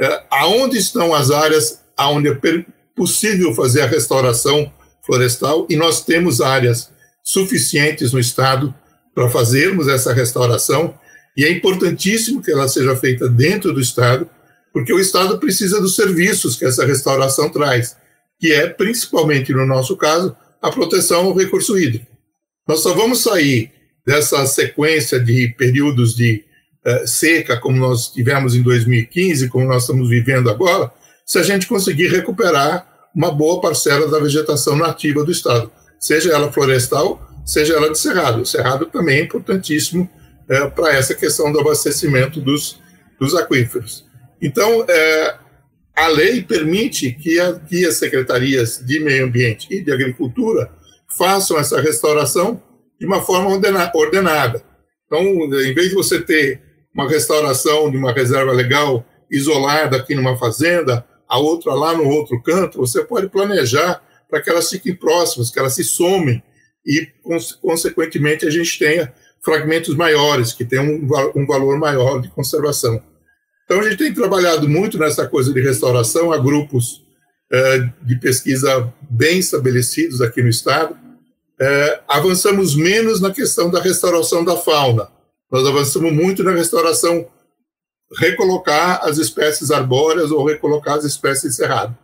É, 0.01 0.23
aonde 0.31 0.79
estão 0.79 1.15
as 1.15 1.31
áreas 1.31 1.81
onde 1.99 2.29
é 2.29 2.39
possível 2.97 3.55
fazer 3.55 3.83
a 3.83 3.87
restauração 3.87 4.73
florestal, 5.05 5.67
e 5.69 5.77
nós 5.77 6.05
temos 6.05 6.41
áreas 6.41 6.91
suficientes 7.23 8.13
no 8.13 8.19
Estado 8.19 8.75
para 9.15 9.31
fazermos 9.31 9.87
essa 9.87 10.13
restauração, 10.13 10.95
e 11.37 11.45
é 11.45 11.51
importantíssimo 11.51 12.43
que 12.43 12.51
ela 12.51 12.69
seja 12.69 12.97
feita 12.97 13.29
dentro 13.29 13.73
do 13.73 13.81
Estado, 13.81 14.29
porque 14.73 14.93
o 14.93 14.99
Estado 14.99 15.39
precisa 15.39 15.81
dos 15.81 15.95
serviços 15.95 16.57
que 16.57 16.65
essa 16.65 16.85
restauração 16.85 17.49
traz, 17.51 17.97
que 18.39 18.53
é, 18.53 18.67
principalmente 18.67 19.53
no 19.53 19.67
nosso 19.67 19.97
caso, 19.97 20.37
a 20.61 20.71
proteção 20.71 21.27
ao 21.27 21.35
recurso 21.35 21.79
hídrico. 21.79 22.07
Nós 22.67 22.81
só 22.81 22.95
vamos 22.95 23.23
sair 23.23 23.71
dessa 24.07 24.45
sequência 24.47 25.21
de 25.21 25.55
períodos 25.57 26.15
de 26.15 26.45
uh, 26.87 27.07
seca, 27.07 27.59
como 27.59 27.79
nós 27.79 28.09
tivemos 28.13 28.55
em 28.55 28.63
2015, 28.63 29.49
como 29.49 29.67
nós 29.67 29.83
estamos 29.83 30.09
vivendo 30.09 30.51
agora, 30.51 30.91
se 31.25 31.39
a 31.39 31.43
gente 31.43 31.67
conseguir 31.67 32.09
recuperar 32.09 32.87
uma 33.15 33.31
boa 33.31 33.61
parcela 33.61 34.09
da 34.09 34.19
vegetação 34.19 34.77
nativa 34.77 35.25
do 35.25 35.31
Estado, 35.31 35.71
seja 35.99 36.33
ela 36.33 36.53
florestal, 36.53 37.21
seja 37.47 37.75
ela 37.75 37.91
de 37.91 37.99
cerrado. 37.99 38.43
O 38.43 38.47
cerrado 38.47 38.87
também 38.87 39.19
é 39.19 39.23
importantíssimo 39.23 40.11
uh, 40.49 40.71
para 40.73 40.95
essa 40.95 41.15
questão 41.15 41.53
do 41.53 41.61
abastecimento 41.61 42.41
dos, 42.41 42.79
dos 43.19 43.35
aquíferos. 43.35 44.05
Então, 44.41 44.85
é, 44.89 45.35
a 45.95 46.09
lei 46.09 46.43
permite 46.43 47.13
que, 47.13 47.39
a, 47.39 47.55
que 47.59 47.87
as 47.87 47.97
secretarias 47.97 48.83
de 48.85 48.99
meio 49.01 49.27
ambiente 49.27 49.69
e 49.71 49.83
de 49.83 49.93
agricultura 49.93 50.71
façam 51.17 51.59
essa 51.59 51.81
restauração 51.81 52.61
de 52.99 53.07
uma 53.07 53.23
forma 53.23 53.51
ordena, 53.51 53.91
ordenada. 53.95 54.63
Então, 55.07 55.23
em 55.23 55.75
vez 55.75 55.91
de 55.91 55.95
você 55.95 56.21
ter 56.21 56.61
uma 56.93 57.09
restauração 57.09 57.91
de 57.91 57.97
uma 57.97 58.13
reserva 58.13 58.53
legal 58.53 59.05
isolada 59.31 59.97
aqui 59.97 60.15
numa 60.15 60.37
fazenda, 60.37 61.07
a 61.29 61.39
outra 61.39 61.73
lá 61.75 61.97
no 61.97 62.09
outro 62.09 62.43
canto, 62.43 62.79
você 62.79 63.05
pode 63.05 63.29
planejar 63.29 64.03
para 64.29 64.41
que 64.41 64.51
elas 64.51 64.69
fiquem 64.69 64.95
próximas, 64.95 65.51
que 65.51 65.59
elas 65.59 65.75
se 65.75 65.85
somem 65.85 66.43
e, 66.87 67.09
consequentemente, 67.61 68.47
a 68.47 68.51
gente 68.51 68.79
tenha 68.79 69.13
fragmentos 69.43 69.95
maiores, 69.95 70.53
que 70.53 70.65
tenham 70.65 70.87
um, 70.87 71.09
um 71.37 71.47
valor 71.47 71.79
maior 71.79 72.21
de 72.21 72.29
conservação. 72.29 73.03
Então, 73.65 73.81
a 73.81 73.85
gente 73.85 73.97
tem 73.97 74.15
trabalhado 74.15 74.69
muito 74.69 74.99
nessa 74.99 75.27
coisa 75.27 75.53
de 75.53 75.61
restauração, 75.61 76.33
há 76.33 76.39
grupos 76.39 77.03
é, 77.51 77.89
de 78.03 78.17
pesquisa 78.19 78.93
bem 79.09 79.39
estabelecidos 79.39 80.21
aqui 80.21 80.43
no 80.43 80.49
Estado. 80.49 80.97
É, 81.61 82.01
avançamos 82.09 82.75
menos 82.75 83.21
na 83.21 83.31
questão 83.31 83.71
da 83.71 83.81
restauração 83.81 84.45
da 84.45 84.57
fauna, 84.57 85.09
nós 85.55 85.65
avançamos 85.69 86.13
muito 86.13 86.43
na 86.43 86.51
restauração, 86.51 87.29
recolocar 88.19 89.01
as 89.05 89.19
espécies 89.19 89.71
arbóreas 89.71 90.33
ou 90.33 90.45
recolocar 90.45 90.97
as 90.97 91.05
espécies 91.05 91.51
de 91.51 91.57
cerrado. 91.57 91.97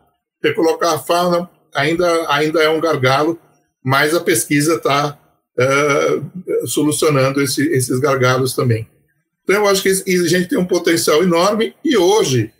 Recolocar 0.42 0.94
a 0.94 0.98
fauna 1.00 1.50
ainda, 1.74 2.32
ainda 2.32 2.62
é 2.62 2.68
um 2.68 2.80
gargalo, 2.80 3.38
mas 3.84 4.14
a 4.14 4.20
pesquisa 4.20 4.76
está 4.76 5.18
é, 5.58 6.20
solucionando 6.64 7.42
esse, 7.42 7.66
esses 7.72 7.98
gargalos 7.98 8.54
também. 8.54 8.88
Então, 9.42 9.56
eu 9.56 9.68
acho 9.68 9.82
que 9.82 9.88
a 9.88 10.28
gente 10.28 10.49
tem 10.49 10.59
um 10.59 10.66
potencial 10.66 11.23
enorme 11.23 11.75
e 11.85 11.97
hoje, 11.97 12.52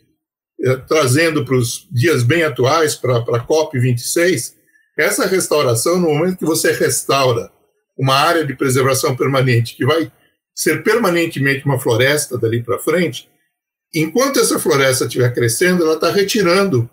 eh, 0.63 0.77
trazendo 0.89 1.45
para 1.45 1.57
os 1.57 1.87
dias 1.91 2.23
bem 2.23 2.43
atuais, 2.43 2.95
para 2.95 3.19
a 3.19 3.47
COP26, 3.47 4.55
essa 4.99 5.27
restauração, 5.27 5.99
no 5.99 6.09
momento 6.09 6.39
que 6.39 6.45
você 6.45 6.73
restaura 6.73 7.51
uma 7.97 8.15
área 8.15 8.45
de 8.47 8.55
preservação 8.55 9.15
permanente, 9.15 9.77
que 9.77 9.85
vai 9.85 10.11
ser 10.55 10.83
permanentemente 10.83 11.65
uma 11.65 11.79
floresta 11.79 12.39
dali 12.39 12.63
para 12.63 12.79
frente, 12.79 13.29
enquanto 13.95 14.41
essa 14.41 14.59
floresta 14.59 15.05
estiver 15.05 15.33
crescendo, 15.35 15.85
ela 15.85 15.95
está 15.95 16.11
retirando 16.11 16.89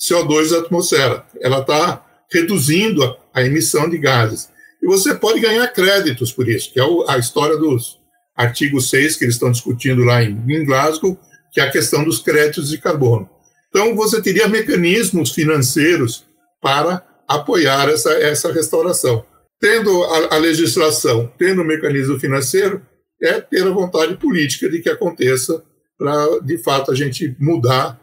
CO2 0.00 0.50
da 0.50 0.58
atmosfera, 0.58 1.26
ela 1.40 1.60
está 1.60 2.04
reduzindo 2.32 3.04
a, 3.04 3.16
a, 3.34 3.42
emissão 3.44 3.88
de 3.88 3.98
gases. 3.98 4.48
E 4.82 4.86
você 4.86 5.14
pode 5.14 5.40
ganhar 5.40 5.66
créditos 5.68 6.32
por 6.32 6.48
isso, 6.48 6.72
que 6.72 6.80
é 6.80 6.84
o, 6.84 7.08
a 7.08 7.18
história 7.18 7.56
dos, 7.56 7.99
artigo 8.40 8.80
6 8.80 9.16
que 9.16 9.24
eles 9.24 9.34
estão 9.34 9.50
discutindo 9.50 10.02
lá 10.02 10.22
em, 10.22 10.42
em 10.48 10.64
Glasgow, 10.64 11.18
que 11.52 11.60
é 11.60 11.64
a 11.64 11.70
questão 11.70 12.04
dos 12.04 12.20
créditos 12.20 12.70
de 12.70 12.78
carbono. 12.78 13.28
Então, 13.68 13.94
você 13.94 14.20
teria 14.20 14.48
mecanismos 14.48 15.32
financeiros 15.32 16.24
para 16.60 17.04
apoiar 17.28 17.88
essa, 17.88 18.12
essa 18.12 18.52
restauração. 18.52 19.24
Tendo 19.60 20.02
a, 20.04 20.36
a 20.36 20.38
legislação, 20.38 21.32
tendo 21.38 21.62
o 21.62 21.64
mecanismo 21.64 22.18
financeiro, 22.18 22.82
é 23.22 23.40
ter 23.40 23.66
a 23.66 23.70
vontade 23.70 24.16
política 24.16 24.68
de 24.68 24.80
que 24.80 24.88
aconteça 24.88 25.62
para, 25.98 26.40
de 26.40 26.58
fato, 26.58 26.90
a 26.90 26.94
gente 26.94 27.36
mudar 27.38 28.00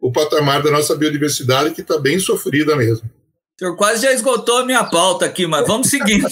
o 0.00 0.12
patamar 0.12 0.62
da 0.62 0.70
nossa 0.70 0.94
biodiversidade, 0.94 1.74
que 1.74 1.80
está 1.80 1.98
bem 1.98 2.18
sofrida 2.18 2.76
mesmo. 2.76 3.06
O 3.06 3.58
senhor 3.58 3.76
quase 3.76 4.02
já 4.02 4.12
esgotou 4.12 4.58
a 4.58 4.64
minha 4.64 4.84
pauta 4.84 5.26
aqui, 5.26 5.46
mas 5.46 5.66
vamos 5.66 5.88
seguir. 5.90 6.24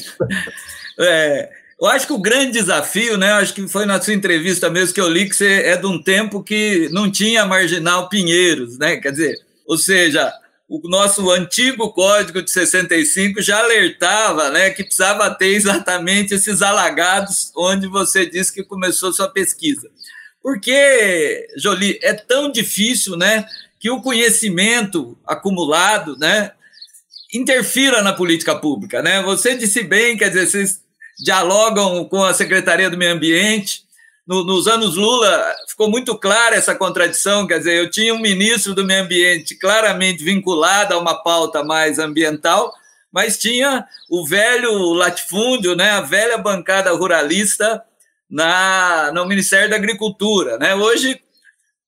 é, 0.99 1.51
eu 1.81 1.87
acho 1.87 2.07
que 2.07 2.13
o 2.13 2.19
grande 2.19 2.53
desafio, 2.53 3.17
né? 3.17 3.33
Acho 3.33 3.55
que 3.55 3.69
foi 3.69 3.87
na 3.87 4.01
sua 4.01 4.15
entrevista 4.15 4.69
mesmo 4.69 4.95
que 4.95 5.01
eu 5.01 5.09
li 5.09 5.29
que 5.29 5.37
você 5.37 5.63
é 5.63 5.77
de 5.77 5.87
um 5.87 6.03
tempo 6.03 6.43
que 6.43 6.89
não 6.91 7.11
tinha 7.11 7.47
marginal 7.47 8.09
Pinheiros, 8.09 8.79
né? 8.79 8.97
Quer 8.97 9.13
dizer, 9.13 9.39
ou 9.65 9.79
seja, 9.79 10.33
o 10.69 10.81
nosso 10.89 11.31
antigo 11.31 11.93
código 11.93 12.43
de 12.43 12.51
65 12.51 13.41
já 13.41 13.59
alertava 13.61 14.51
né, 14.51 14.69
que 14.71 14.85
precisava 14.85 15.35
ter 15.35 15.55
exatamente 15.55 16.35
esses 16.35 16.61
alagados 16.61 17.51
onde 17.57 17.87
você 17.87 18.27
disse 18.27 18.53
que 18.53 18.63
começou 18.63 19.13
sua 19.13 19.29
pesquisa. 19.29 19.89
Porque, 20.43 21.49
Jolie, 21.57 21.99
é 22.03 22.13
tão 22.13 22.53
difícil 22.53 23.17
né, 23.17 23.47
que 23.81 23.91
o 23.91 24.03
conhecimento 24.03 25.17
acumulado 25.27 26.19
né, 26.19 26.53
interfira 27.33 28.03
na 28.03 28.13
política 28.13 28.55
pública. 28.55 29.03
Né? 29.03 29.23
Você 29.23 29.57
disse 29.57 29.83
bem, 29.83 30.19
quer 30.19 30.29
dizer, 30.29 30.47
vocês 30.47 30.83
dialogam 31.19 32.05
com 32.05 32.25
a 32.25 32.33
Secretaria 32.33 32.89
do 32.89 32.97
Meio 32.97 33.13
Ambiente, 33.13 33.89
no, 34.29 34.45
nos 34.45 34.69
anos 34.69 34.95
Lula 34.95 35.55
ficou 35.67 35.91
muito 35.91 36.17
clara 36.19 36.55
essa 36.55 36.75
contradição, 36.75 37.47
quer 37.47 37.59
dizer, 37.59 37.79
eu 37.79 37.91
tinha 37.91 38.13
um 38.13 38.21
ministro 38.21 38.75
do 38.75 38.85
meio 38.85 39.03
ambiente 39.03 39.55
claramente 39.55 40.23
vinculado 40.23 40.93
a 40.93 40.99
uma 40.99 41.15
pauta 41.15 41.65
mais 41.65 41.99
ambiental, 41.99 42.71
mas 43.11 43.39
tinha 43.39 43.87
o 44.11 44.27
velho 44.27 44.93
latifúndio, 44.93 45.75
né, 45.75 45.93
a 45.93 46.03
velha 46.03 46.37
bancada 46.37 46.93
ruralista 46.93 47.83
na, 48.31 49.11
no 49.15 49.27
Ministério 49.27 49.71
da 49.71 49.77
Agricultura. 49.77 50.59
Né? 50.59 50.75
Hoje 50.75 51.19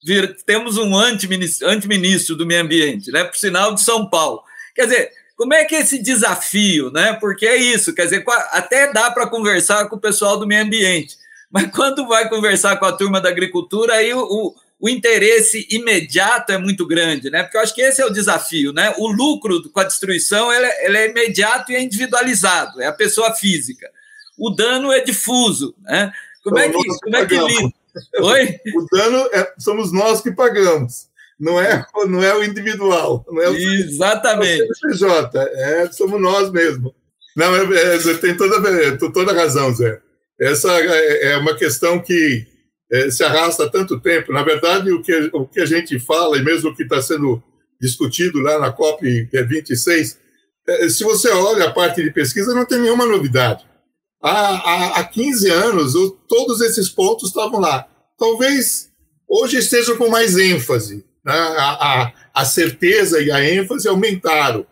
vir, 0.03 0.35
temos 0.47 0.79
um 0.79 0.97
antiministro, 0.97 1.69
antiministro 1.69 2.37
do 2.37 2.47
meio 2.47 2.63
ambiente, 2.63 3.13
né, 3.13 3.23
por 3.23 3.37
sinal 3.37 3.75
de 3.75 3.83
São 3.83 4.09
Paulo. 4.09 4.43
Quer 4.75 4.85
dizer, 4.85 5.13
como 5.41 5.55
é 5.55 5.65
que 5.65 5.75
é 5.75 5.81
esse 5.81 6.03
desafio, 6.03 6.91
né? 6.91 7.15
Porque 7.15 7.47
é 7.47 7.57
isso, 7.57 7.95
quer 7.95 8.05
dizer, 8.05 8.23
até 8.51 8.93
dá 8.93 9.11
para 9.11 9.27
conversar 9.27 9.89
com 9.89 9.97
o 9.97 10.01
pessoal 10.01 10.39
do 10.39 10.47
meio 10.47 10.63
ambiente, 10.63 11.17
mas 11.51 11.65
quando 11.73 12.07
vai 12.07 12.29
conversar 12.29 12.77
com 12.77 12.85
a 12.85 12.93
turma 12.93 13.23
da 13.23 13.31
agricultura, 13.31 13.95
aí 13.95 14.13
o, 14.13 14.21
o, 14.21 14.55
o, 14.79 14.87
interesse 14.87 15.67
imediato 15.71 16.53
é 16.53 16.59
muito 16.59 16.87
grande, 16.87 17.31
né? 17.31 17.43
Porque 17.43 17.57
eu 17.57 17.63
acho 17.63 17.75
que 17.75 17.81
esse 17.81 18.03
é 18.03 18.05
o 18.05 18.13
desafio, 18.13 18.75
né? 18.75 18.95
O 18.99 19.09
lucro 19.11 19.67
com 19.71 19.81
a 19.81 19.85
destruição 19.85 20.53
ele, 20.53 20.67
ele 20.83 20.99
é 20.99 21.09
imediato 21.09 21.73
e 21.73 21.77
é 21.77 21.81
individualizado, 21.83 22.79
é 22.83 22.87
a 22.87 22.93
pessoa 22.93 23.33
física. 23.33 23.91
O 24.37 24.51
dano 24.51 24.93
é 24.93 25.01
difuso, 25.01 25.75
né? 25.81 26.13
Como 26.45 26.59
é 26.59 26.69
que, 26.69 26.85
como 27.03 27.17
é 27.17 27.25
que 27.25 27.39
lida? 27.39 27.73
Oi? 28.21 28.61
O 28.77 28.87
dano 28.95 29.31
é, 29.33 29.55
somos 29.59 29.91
nós 29.91 30.21
que 30.21 30.33
pagamos 30.33 31.09
não 31.41 31.59
é, 31.59 31.85
não 32.07 32.23
é 32.23 32.37
o 32.37 32.45
individual. 32.45 33.25
Não 33.29 33.43
é 33.43 33.49
o, 33.49 33.57
Exatamente. 33.57 34.63
É 34.63 34.67
o 34.67 34.93
CJ, 34.93 35.39
é, 35.39 35.93
somos 35.93 36.21
nós 36.21 36.51
mesmo. 36.51 36.95
Não, 37.37 37.57
é, 37.57 37.95
é, 37.95 38.15
tem 38.15 38.37
toda, 38.37 38.99
toda 39.13 39.33
razão, 39.33 39.75
Zé. 39.75 40.01
Essa 40.39 40.73
é, 40.73 41.33
é 41.33 41.37
uma 41.37 41.57
questão 41.57 41.99
que 42.01 42.47
é, 42.93 43.11
se 43.11 43.23
arrasta 43.23 43.65
há 43.65 43.71
tanto 43.71 44.01
tempo. 44.01 44.33
Na 44.33 44.43
verdade, 44.43 44.91
o 44.93 45.03
que, 45.03 45.31
o 45.33 45.47
que 45.47 45.61
a 45.61 45.67
gente 45.67 45.99
fala, 45.99 46.37
e 46.37 46.43
mesmo 46.43 46.71
o 46.71 46.77
que 46.77 46.83
está 46.83 47.01
sendo 47.01 47.43
discutido 47.81 48.41
lá 48.41 48.59
na 48.59 48.77
COP26, 48.77 50.17
é, 50.69 50.89
se 50.89 51.05
você 51.05 51.31
olha 51.31 51.67
a 51.67 51.73
parte 51.73 52.03
de 52.03 52.11
pesquisa, 52.11 52.55
não 52.55 52.67
tem 52.67 52.81
nenhuma 52.81 53.07
novidade. 53.07 53.65
Há, 54.23 54.31
há, 54.31 55.01
há 55.01 55.05
15 55.05 55.51
anos, 55.51 55.95
todos 56.29 56.61
esses 56.61 56.89
pontos 56.89 57.29
estavam 57.29 57.61
lá. 57.61 57.89
Talvez 58.19 58.91
hoje 59.27 59.59
estejam 59.59 59.97
com 59.97 60.09
mais 60.09 60.37
ênfase. 60.37 61.05
Né? 61.25 61.33
A, 61.33 62.03
a, 62.03 62.13
a, 62.35 62.45
certeza 62.45 63.21
e 63.21 63.31
a 63.31 63.45
ênfase 63.45 63.89
aumentaram. 63.89 64.67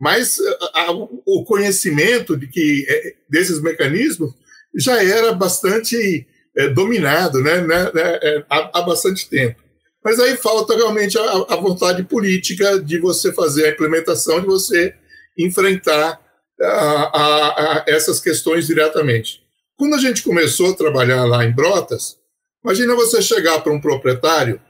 Mas 0.00 0.38
a, 0.74 0.90
o 0.92 1.44
conhecimento 1.44 2.36
de 2.36 2.46
que 2.46 2.86
é, 2.88 3.14
desses 3.28 3.60
mecanismos 3.60 4.32
já 4.74 5.02
era 5.02 5.32
bastante 5.32 6.26
é, 6.56 6.68
dominado 6.68 7.40
né, 7.40 7.60
né, 7.60 7.90
né 7.92 8.18
é, 8.22 8.44
há, 8.48 8.78
há, 8.78 8.82
bastante 8.82 9.28
tempo. 9.28 9.60
Mas 10.02 10.18
aí 10.18 10.36
falta 10.36 10.74
realmente 10.74 11.18
a, 11.18 11.22
a, 11.22 11.56
vontade 11.56 12.02
política 12.04 12.80
de 12.80 12.98
você 12.98 13.32
fazer 13.32 13.66
a 13.66 13.70
implementação, 13.70 14.40
de 14.40 14.46
você 14.46 14.94
enfrentar 15.38 16.18
a, 16.62 17.84
essas 17.86 18.20
questões 18.20 18.66
diretamente. 18.66 19.42
Quando 19.76 19.94
a 19.94 19.98
gente 19.98 20.22
começou 20.22 20.70
a 20.70 20.76
trabalhar 20.76 21.24
lá 21.24 21.44
em 21.44 21.52
Brotas, 21.52 22.16
imagina 22.64 22.94
você 22.94 23.22
chegar 23.22 23.60
para 23.60 23.72
um 23.72 23.80
proprietário 23.80 24.60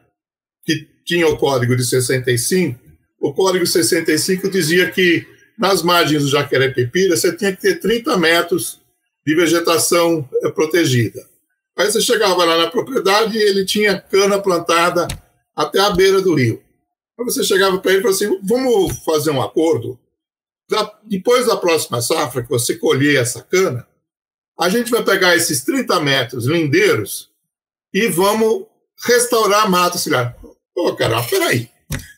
que 0.65 0.89
tinha 1.11 1.27
o 1.27 1.37
código 1.37 1.75
de 1.75 1.85
65, 1.85 2.79
o 3.21 3.35
código 3.35 3.67
65 3.67 4.49
dizia 4.49 4.89
que 4.93 5.27
nas 5.59 5.83
margens 5.83 6.23
do 6.23 6.29
Jacaré-Pepira 6.29 7.17
você 7.17 7.37
tinha 7.37 7.51
que 7.51 7.61
ter 7.61 7.81
30 7.81 8.17
metros 8.17 8.81
de 9.27 9.35
vegetação 9.35 10.29
eh, 10.41 10.51
protegida. 10.51 11.21
Aí 11.77 11.91
você 11.91 12.01
chegava 12.01 12.45
lá 12.45 12.57
na 12.57 12.71
propriedade 12.71 13.37
e 13.37 13.43
ele 13.43 13.65
tinha 13.65 14.01
cana 14.01 14.41
plantada 14.41 15.09
até 15.57 15.81
a 15.81 15.91
beira 15.91 16.23
do 16.23 16.33
rio. 16.33 16.63
Aí 17.19 17.25
você 17.25 17.43
chegava 17.43 17.77
para 17.81 17.91
ele 17.91 17.99
e 17.99 18.03
falava 18.03 18.17
assim: 18.17 18.41
vamos 18.45 18.97
fazer 19.05 19.33
um 19.33 19.43
acordo. 19.43 19.99
Depois 21.09 21.47
da 21.47 21.57
próxima 21.57 22.01
safra, 22.01 22.45
que 22.45 22.49
você 22.49 22.77
colher 22.77 23.21
essa 23.21 23.43
cana, 23.43 23.85
a 24.57 24.69
gente 24.69 24.93
vai 24.93 25.03
pegar 25.03 25.35
esses 25.35 25.65
30 25.65 25.99
metros 26.01 26.47
lindeiros 26.47 27.31
e 27.93 28.07
vamos 28.07 28.67
restaurar 29.05 29.65
a 29.65 29.69
mata 29.69 29.99
ciliar. 29.99 30.39
Pô, 30.81 30.97
cara, 30.97 31.23
peraí. 31.25 31.69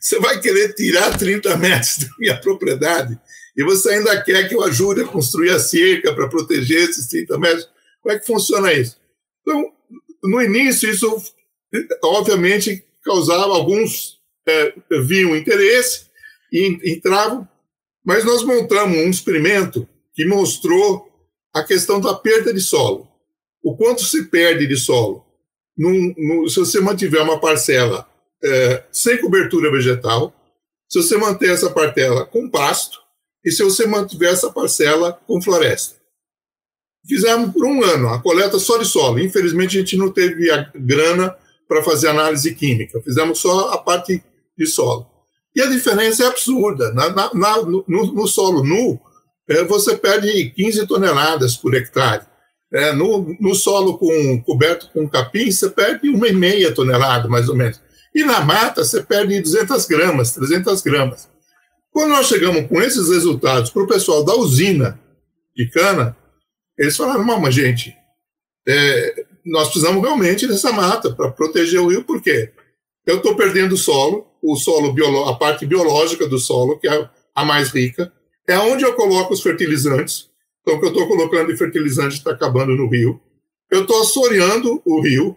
Você 0.01 0.21
vai 0.21 0.41
querer 0.41 0.73
tirar 0.75 1.19
30 1.19 1.57
metros 1.57 1.99
da 1.99 2.07
minha 2.17 2.41
propriedade 2.41 3.19
e 3.57 3.65
você 3.65 3.95
ainda 3.95 4.23
quer 4.23 4.49
que 4.49 4.55
eu 4.55 4.63
ajude 4.63 5.01
a 5.01 5.09
construir 5.09 5.51
a 5.51 5.59
cerca 5.59 6.15
para 6.15 6.29
proteger 6.29 6.89
esses 6.89 7.09
30 7.09 7.39
metros. 7.41 7.69
Como 8.01 8.15
é 8.15 8.19
que 8.21 8.27
funciona 8.27 8.73
isso? 8.73 8.97
Então, 9.41 9.73
no 10.23 10.41
início, 10.41 10.89
isso 10.89 11.21
obviamente 12.05 12.87
causava 13.05 13.53
alguns 13.53 14.21
é, 14.47 14.75
interesse 15.37 16.07
e 16.53 16.93
entravam, 16.95 17.49
mas 18.05 18.25
nós 18.25 18.45
montamos 18.45 18.97
um 18.97 19.11
experimento 19.11 19.89
que 20.15 20.25
mostrou 20.25 21.09
a 21.53 21.65
questão 21.65 22.01
da 22.01 22.15
perda 22.15 22.55
de 22.55 22.61
solo. 22.61 23.09
O 23.61 23.77
quanto 23.77 24.05
se 24.05 24.27
perde 24.27 24.69
de 24.69 24.77
solo 24.77 25.27
num, 25.77 26.15
num, 26.17 26.49
se 26.49 26.61
você 26.61 26.81
mantiver 26.81 27.23
uma 27.23 27.41
parcela 27.41 28.12
é, 28.45 28.85
sem 28.91 29.21
cobertura 29.21 29.71
vegetal, 29.71 30.35
se 30.89 31.01
você 31.01 31.17
manter 31.17 31.51
essa 31.51 31.71
parcela 31.71 32.25
com 32.27 32.49
pasto, 32.51 33.03
e 33.45 33.51
se 33.51 33.63
você 33.63 33.87
mantiver 33.87 34.33
essa 34.33 34.53
parcela 34.53 35.19
com 35.27 35.43
floresta. 35.43 35.97
Fizemos 37.07 37.53
por 37.53 37.65
um 37.65 37.83
ano 37.83 38.09
a 38.09 38.23
coleta 38.23 38.59
só 38.59 38.79
de 38.79 38.85
solo. 38.85 39.19
Infelizmente, 39.19 39.77
a 39.77 39.81
gente 39.81 39.97
não 39.97 40.11
teve 40.11 40.51
a 40.51 40.71
grana 40.75 41.37
para 41.69 41.83
fazer 41.83 42.09
análise 42.09 42.55
química. 42.55 43.01
Fizemos 43.03 43.41
só 43.41 43.71
a 43.71 43.79
parte 43.79 44.23
de 44.57 44.67
solo. 44.67 45.07
E 45.55 45.61
a 45.61 45.67
diferença 45.67 46.23
é 46.23 46.27
absurda. 46.27 46.93
Na, 46.93 47.11
na, 47.11 47.35
na, 47.35 47.63
no, 47.63 47.85
no, 47.87 48.27
solo 48.29 48.63
nu, 48.63 49.01
é, 49.49 49.65
você 49.65 49.97
perde 49.97 50.51
15 50.51 50.87
toneladas 50.87 51.57
por 51.57 51.75
hectare. 51.75 52.25
É, 52.73 52.93
no, 52.93 53.37
no, 53.39 53.55
solo 53.55 53.99
com, 53.99 54.43
coberto 54.43 54.89
com 54.95 55.07
capim, 55.09 55.51
você 55.51 55.69
perde 55.69 56.09
uma 56.09 56.29
e 56.29 56.33
meia 56.33 56.73
tonelada, 56.73 57.29
mais 57.29 57.49
ou 57.49 57.57
menos. 57.57 57.82
E 58.15 58.25
na 58.25 58.41
mata, 58.41 58.85
você 58.85 59.03
perde 59.03 59.41
200 59.41 59.87
gramas, 59.87 60.33
300 60.33 60.83
gramas. 60.83 61.29
Quando 61.91 62.11
nós 62.11 62.27
chegamos 62.27 62.67
com 62.69 62.81
esses 62.81 63.09
resultados 63.09 63.71
para 63.71 63.83
o 63.83 63.87
pessoal 63.87 64.25
da 64.25 64.35
usina 64.35 64.99
de 65.57 65.69
cana, 65.71 66.17
eles 66.79 66.97
falaram: 66.97 67.25
mas 67.25 67.55
gente, 67.55 67.97
é, 68.67 69.27
nós 69.45 69.69
precisamos 69.69 70.03
realmente 70.03 70.47
dessa 70.47 70.73
mata 70.73 71.15
para 71.15 71.31
proteger 71.31 71.81
o 71.81 71.89
rio, 71.89 72.05
por 72.05 72.23
quê? 72.23 72.53
Eu 73.07 73.17
estou 73.17 73.35
perdendo 73.35 73.75
o 73.75 73.79
solo, 73.79 74.27
o 74.43 74.57
solo 74.57 74.95
a 75.29 75.37
parte 75.37 75.67
biológica 75.67 76.27
do 76.29 76.39
solo, 76.39 76.79
que 76.79 76.89
é 76.89 77.11
a 77.35 77.45
mais 77.45 77.71
rica, 77.71 78.13
é 78.49 78.59
onde 78.59 78.85
eu 78.85 78.95
coloco 78.95 79.35
os 79.35 79.43
fertilizantes. 79.43 80.31
Então, 80.61 80.77
o 80.77 80.81
que 80.81 80.87
eu 80.87 80.91
estou 80.91 81.09
colocando 81.09 81.49
de 81.49 81.57
fertilizante 81.57 82.17
está 82.17 82.31
acabando 82.31 82.77
no 82.77 82.89
rio. 82.89 83.21
Eu 83.71 83.83
estou 83.83 84.01
assoreando 84.01 84.81
o 84.85 85.01
rio, 85.01 85.37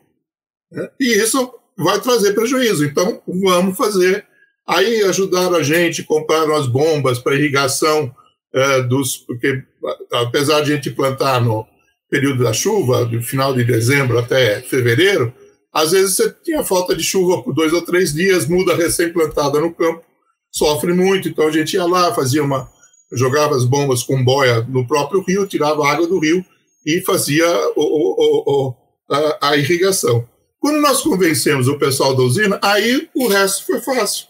né? 0.72 0.90
e 1.00 1.18
isso 1.18 1.52
vai 1.78 2.00
trazer 2.00 2.34
prejuízo. 2.34 2.86
Então, 2.86 3.22
vamos 3.28 3.78
fazer 3.78 4.26
Aí 4.68 5.04
ajudaram 5.04 5.56
a 5.56 5.64
gente, 5.64 6.04
compraram 6.04 6.56
as 6.56 6.66
bombas 6.66 7.20
para 7.20 7.36
irrigação 7.36 8.14
é, 8.54 8.82
dos. 8.82 9.18
Porque, 9.18 9.64
apesar 10.12 10.62
de 10.62 10.72
a 10.72 10.76
gente 10.76 10.90
plantar 10.90 11.40
no 11.40 11.66
período 12.10 12.44
da 12.44 12.52
chuva, 12.52 13.06
do 13.06 13.22
final 13.22 13.54
de 13.54 13.64
dezembro 13.64 14.18
até 14.18 14.62
fevereiro, 14.62 15.32
às 15.72 15.92
vezes 15.92 16.16
você 16.16 16.34
tinha 16.44 16.64
falta 16.64 16.96
de 16.96 17.04
chuva 17.04 17.44
por 17.44 17.54
dois 17.54 17.74
ou 17.74 17.82
três 17.82 18.14
dias, 18.14 18.48
muda 18.48 18.76
recém-plantada 18.76 19.60
no 19.60 19.74
campo, 19.74 20.04
sofre 20.52 20.94
muito. 20.94 21.28
Então 21.28 21.48
a 21.48 21.52
gente 21.52 21.74
ia 21.74 21.86
lá, 21.86 22.12
fazia 22.14 22.44
uma. 22.44 22.68
jogava 23.14 23.56
as 23.56 23.66
bombas 23.66 24.02
com 24.02 24.24
boia 24.24 24.62
no 24.68 24.88
próprio 24.88 25.22
rio, 25.22 25.46
tirava 25.46 25.88
água 25.88 26.08
do 26.08 26.18
rio 26.18 26.44
e 26.84 27.02
fazia 27.02 27.46
o, 27.76 27.84
o, 27.84 28.44
o, 28.48 28.76
a, 29.12 29.50
a 29.50 29.58
irrigação. 29.58 30.28
Quando 30.66 30.82
nós 30.82 31.04
convencemos 31.04 31.68
o 31.68 31.78
pessoal 31.78 32.16
da 32.16 32.24
usina, 32.24 32.60
aí 32.60 33.08
o 33.14 33.28
resto 33.28 33.68
foi 33.68 33.80
fácil. 33.82 34.26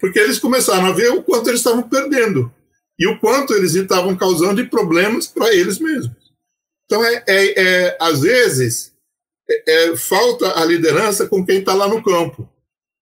Porque 0.00 0.18
eles 0.18 0.38
começaram 0.38 0.86
a 0.86 0.92
ver 0.92 1.10
o 1.10 1.22
quanto 1.22 1.50
eles 1.50 1.60
estavam 1.60 1.86
perdendo 1.86 2.50
e 2.98 3.06
o 3.06 3.20
quanto 3.20 3.52
eles 3.52 3.74
estavam 3.74 4.16
causando 4.16 4.62
de 4.62 4.70
problemas 4.70 5.26
para 5.26 5.54
eles 5.54 5.78
mesmos. 5.78 6.16
Então, 6.86 7.04
é, 7.04 7.22
é, 7.26 7.62
é 7.62 7.96
às 8.00 8.22
vezes, 8.22 8.94
é, 9.46 9.90
é, 9.90 9.96
falta 9.98 10.58
a 10.58 10.64
liderança 10.64 11.26
com 11.26 11.44
quem 11.44 11.58
está 11.58 11.74
lá 11.74 11.86
no 11.86 12.02
campo. 12.02 12.48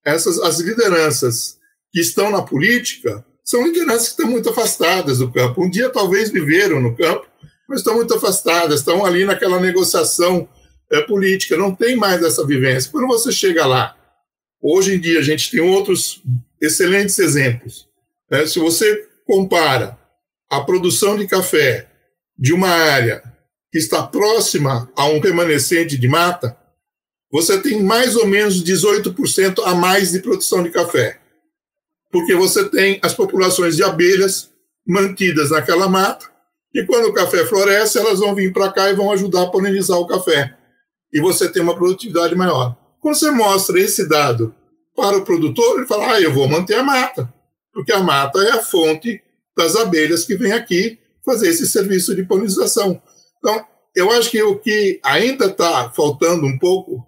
Essas, 0.04 0.40
as 0.40 0.58
lideranças 0.58 1.56
que 1.92 2.00
estão 2.00 2.32
na 2.32 2.42
política 2.42 3.24
são 3.44 3.64
lideranças 3.64 4.08
que 4.08 4.14
estão 4.14 4.26
muito 4.26 4.50
afastadas 4.50 5.18
do 5.18 5.30
campo. 5.30 5.62
Um 5.62 5.70
dia 5.70 5.88
talvez 5.88 6.30
viveram 6.30 6.80
no 6.80 6.96
campo, 6.96 7.28
mas 7.68 7.78
estão 7.78 7.94
muito 7.94 8.12
afastadas, 8.12 8.80
estão 8.80 9.06
ali 9.06 9.24
naquela 9.24 9.60
negociação 9.60 10.48
é, 10.94 11.02
política, 11.02 11.56
não 11.56 11.74
tem 11.74 11.96
mais 11.96 12.22
essa 12.22 12.46
vivência. 12.46 12.90
Quando 12.90 13.06
você 13.06 13.32
chega 13.32 13.66
lá, 13.66 13.96
hoje 14.60 14.94
em 14.94 15.00
dia 15.00 15.18
a 15.18 15.22
gente 15.22 15.50
tem 15.50 15.60
outros 15.60 16.22
excelentes 16.60 17.18
exemplos. 17.18 17.88
Né? 18.30 18.46
Se 18.46 18.58
você 18.58 19.06
compara 19.26 19.98
a 20.50 20.60
produção 20.60 21.16
de 21.16 21.26
café 21.26 21.88
de 22.38 22.52
uma 22.52 22.68
área 22.68 23.22
que 23.72 23.78
está 23.78 24.02
próxima 24.02 24.90
a 24.96 25.06
um 25.06 25.20
remanescente 25.20 25.98
de 25.98 26.08
mata, 26.08 26.56
você 27.30 27.60
tem 27.60 27.82
mais 27.82 28.14
ou 28.14 28.26
menos 28.26 28.62
18% 28.62 29.62
a 29.64 29.74
mais 29.74 30.12
de 30.12 30.20
produção 30.20 30.62
de 30.62 30.70
café. 30.70 31.18
Porque 32.10 32.34
você 32.34 32.68
tem 32.68 33.00
as 33.02 33.12
populações 33.12 33.74
de 33.74 33.82
abelhas 33.82 34.52
mantidas 34.86 35.50
naquela 35.50 35.88
mata, 35.88 36.32
e 36.72 36.84
quando 36.84 37.06
o 37.06 37.12
café 37.12 37.46
floresce, 37.46 37.98
elas 37.98 38.18
vão 38.18 38.34
vir 38.34 38.52
para 38.52 38.70
cá 38.72 38.90
e 38.90 38.94
vão 38.94 39.10
ajudar 39.12 39.42
a 39.42 39.50
polinizar 39.50 39.96
o 39.98 40.06
café. 40.06 40.56
E 41.14 41.20
você 41.20 41.48
tem 41.48 41.62
uma 41.62 41.76
produtividade 41.76 42.34
maior. 42.34 42.76
Quando 43.00 43.14
você 43.14 43.30
mostra 43.30 43.78
esse 43.78 44.08
dado 44.08 44.52
para 44.96 45.16
o 45.16 45.24
produtor, 45.24 45.78
ele 45.78 45.86
fala: 45.86 46.14
ah, 46.14 46.20
eu 46.20 46.32
vou 46.32 46.48
manter 46.48 46.74
a 46.74 46.82
mata, 46.82 47.32
porque 47.72 47.92
a 47.92 48.00
mata 48.00 48.40
é 48.40 48.50
a 48.50 48.62
fonte 48.62 49.22
das 49.56 49.76
abelhas 49.76 50.24
que 50.24 50.36
vêm 50.36 50.52
aqui 50.52 50.98
fazer 51.24 51.48
esse 51.48 51.68
serviço 51.68 52.16
de 52.16 52.24
polinização. 52.24 53.00
Então, 53.38 53.64
eu 53.94 54.10
acho 54.10 54.30
que 54.30 54.42
o 54.42 54.58
que 54.58 54.98
ainda 55.04 55.46
está 55.46 55.90
faltando 55.90 56.44
um 56.44 56.58
pouco, 56.58 57.06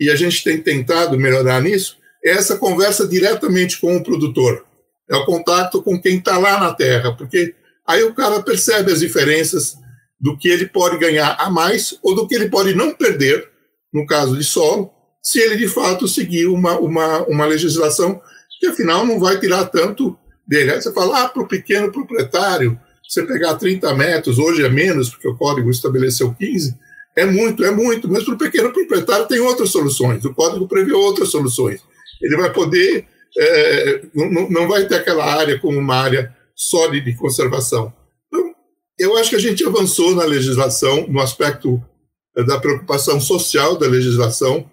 e 0.00 0.10
a 0.10 0.16
gente 0.16 0.42
tem 0.42 0.60
tentado 0.60 1.16
melhorar 1.16 1.62
nisso, 1.62 1.96
é 2.24 2.30
essa 2.30 2.56
conversa 2.56 3.06
diretamente 3.06 3.80
com 3.80 3.96
o 3.96 4.02
produtor. 4.02 4.66
É 5.08 5.14
o 5.14 5.24
contato 5.24 5.82
com 5.82 6.00
quem 6.00 6.18
está 6.18 6.38
lá 6.38 6.58
na 6.58 6.74
terra, 6.74 7.14
porque 7.16 7.54
aí 7.86 8.02
o 8.02 8.14
cara 8.14 8.42
percebe 8.42 8.90
as 8.90 9.00
diferenças 9.00 9.76
do 10.24 10.38
que 10.38 10.48
ele 10.48 10.64
pode 10.64 10.96
ganhar 10.96 11.36
a 11.38 11.50
mais 11.50 11.98
ou 12.02 12.14
do 12.14 12.26
que 12.26 12.34
ele 12.34 12.48
pode 12.48 12.74
não 12.74 12.94
perder, 12.94 13.46
no 13.92 14.06
caso 14.06 14.34
de 14.34 14.42
solo, 14.42 14.90
se 15.22 15.38
ele 15.38 15.54
de 15.54 15.68
fato 15.68 16.08
seguir 16.08 16.46
uma, 16.46 16.78
uma, 16.78 17.22
uma 17.24 17.44
legislação 17.44 18.18
que 18.58 18.68
afinal 18.68 19.04
não 19.04 19.20
vai 19.20 19.38
tirar 19.38 19.66
tanto 19.66 20.16
dele. 20.48 20.72
Aí 20.72 20.80
você 20.80 20.90
fala, 20.94 21.24
ah, 21.24 21.28
para 21.28 21.42
o 21.42 21.46
pequeno 21.46 21.92
proprietário, 21.92 22.80
você 23.06 23.22
pegar 23.22 23.56
30 23.56 23.94
metros, 23.94 24.38
hoje 24.38 24.64
é 24.64 24.70
menos, 24.70 25.10
porque 25.10 25.28
o 25.28 25.36
código 25.36 25.68
estabeleceu 25.70 26.34
15, 26.34 26.74
é 27.14 27.26
muito, 27.26 27.62
é 27.62 27.70
muito, 27.70 28.10
mas 28.10 28.24
para 28.24 28.32
o 28.32 28.38
pequeno 28.38 28.72
proprietário 28.72 29.28
tem 29.28 29.40
outras 29.40 29.68
soluções, 29.68 30.24
o 30.24 30.32
código 30.32 30.66
prevê 30.66 30.94
outras 30.94 31.28
soluções. 31.28 31.82
Ele 32.22 32.38
vai 32.38 32.50
poder, 32.50 33.06
é, 33.36 34.00
não, 34.14 34.48
não 34.48 34.68
vai 34.68 34.86
ter 34.86 34.94
aquela 34.94 35.26
área 35.26 35.58
como 35.58 35.78
uma 35.78 35.96
área 35.96 36.34
sólida 36.56 37.10
de 37.10 37.14
conservação. 37.14 37.92
Eu 38.98 39.16
acho 39.16 39.30
que 39.30 39.36
a 39.36 39.40
gente 39.40 39.64
avançou 39.64 40.14
na 40.14 40.24
legislação, 40.24 41.06
no 41.08 41.20
aspecto 41.20 41.82
é, 42.36 42.44
da 42.44 42.58
preocupação 42.58 43.20
social 43.20 43.76
da 43.76 43.86
legislação, 43.86 44.68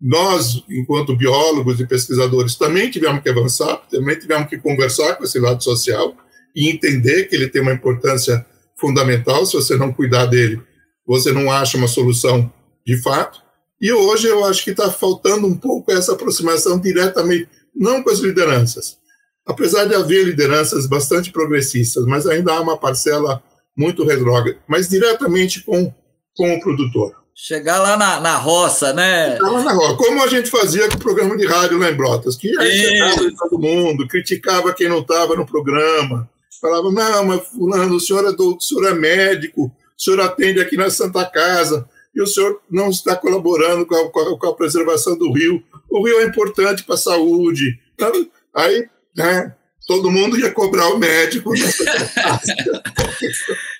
nós, 0.00 0.62
enquanto 0.68 1.16
biólogos 1.16 1.80
e 1.80 1.86
pesquisadores, 1.86 2.54
também 2.54 2.90
tivemos 2.90 3.22
que 3.22 3.28
avançar, 3.30 3.76
também 3.90 4.18
tivemos 4.18 4.48
que 4.48 4.58
conversar 4.58 5.14
com 5.14 5.24
esse 5.24 5.38
lado 5.38 5.64
social 5.64 6.14
e 6.54 6.68
entender 6.70 7.24
que 7.24 7.34
ele 7.34 7.48
tem 7.48 7.62
uma 7.62 7.72
importância 7.72 8.44
fundamental. 8.78 9.46
Se 9.46 9.54
você 9.54 9.76
não 9.76 9.92
cuidar 9.92 10.26
dele, 10.26 10.60
você 11.06 11.32
não 11.32 11.50
acha 11.50 11.78
uma 11.78 11.88
solução 11.88 12.52
de 12.86 13.00
fato. 13.00 13.40
E 13.80 13.92
hoje 13.92 14.28
eu 14.28 14.44
acho 14.44 14.64
que 14.64 14.70
está 14.70 14.90
faltando 14.90 15.46
um 15.46 15.56
pouco 15.56 15.90
essa 15.92 16.12
aproximação 16.12 16.78
diretamente, 16.78 17.48
não 17.74 18.02
com 18.02 18.10
as 18.10 18.18
lideranças. 18.18 18.98
Apesar 19.46 19.84
de 19.84 19.94
haver 19.94 20.24
lideranças 20.24 20.86
bastante 20.86 21.30
progressistas, 21.30 22.04
mas 22.04 22.26
ainda 22.26 22.52
há 22.52 22.60
uma 22.60 22.76
parcela 22.76 23.42
muito 23.76 24.04
retrógrada, 24.04 24.58
mas 24.66 24.88
diretamente 24.88 25.62
com, 25.62 25.92
com 26.36 26.54
o 26.54 26.60
produtor. 26.60 27.14
Chegar 27.34 27.78
lá 27.78 27.98
na, 27.98 28.18
na 28.18 28.36
roça, 28.36 28.94
né? 28.94 29.32
Chegar 29.32 29.50
lá 29.50 29.62
na 29.62 29.72
roça. 29.72 29.96
Como 29.96 30.22
a 30.22 30.26
gente 30.26 30.48
fazia 30.48 30.88
com 30.88 30.94
o 30.94 31.00
programa 31.00 31.36
de 31.36 31.46
rádio 31.46 31.78
lá 31.78 31.90
em 31.90 31.94
Brotas, 31.94 32.34
que 32.34 32.58
aí 32.58 32.78
chegava 32.78 33.30
todo 33.38 33.58
mundo, 33.58 34.08
criticava 34.08 34.72
quem 34.72 34.88
não 34.88 35.00
estava 35.00 35.36
no 35.36 35.44
programa, 35.44 36.28
falava, 36.60 36.90
não, 36.90 37.24
mas 37.26 37.46
fulano, 37.48 37.96
o 37.96 38.00
senhor 38.00 38.26
é, 38.26 38.32
do, 38.32 38.56
o 38.56 38.60
senhor 38.60 38.88
é 38.88 38.94
médico, 38.94 39.66
o 39.66 40.02
senhor 40.02 40.20
atende 40.20 40.60
aqui 40.60 40.78
na 40.78 40.88
Santa 40.88 41.26
Casa, 41.26 41.86
e 42.14 42.22
o 42.22 42.26
senhor 42.26 42.58
não 42.70 42.88
está 42.88 43.14
colaborando 43.14 43.84
com 43.84 43.94
a, 43.94 44.10
com 44.10 44.20
a, 44.20 44.38
com 44.38 44.46
a 44.46 44.54
preservação 44.54 45.18
do 45.18 45.30
rio. 45.30 45.62
O 45.90 46.02
rio 46.02 46.20
é 46.20 46.24
importante 46.24 46.82
para 46.82 46.94
a 46.94 46.98
saúde. 46.98 47.78
Então, 47.94 48.10
aí, 48.54 48.88
né, 49.14 49.54
todo 49.86 50.10
mundo 50.10 50.38
ia 50.38 50.52
cobrar 50.52 50.88
o 50.88 50.98
médico. 50.98 51.52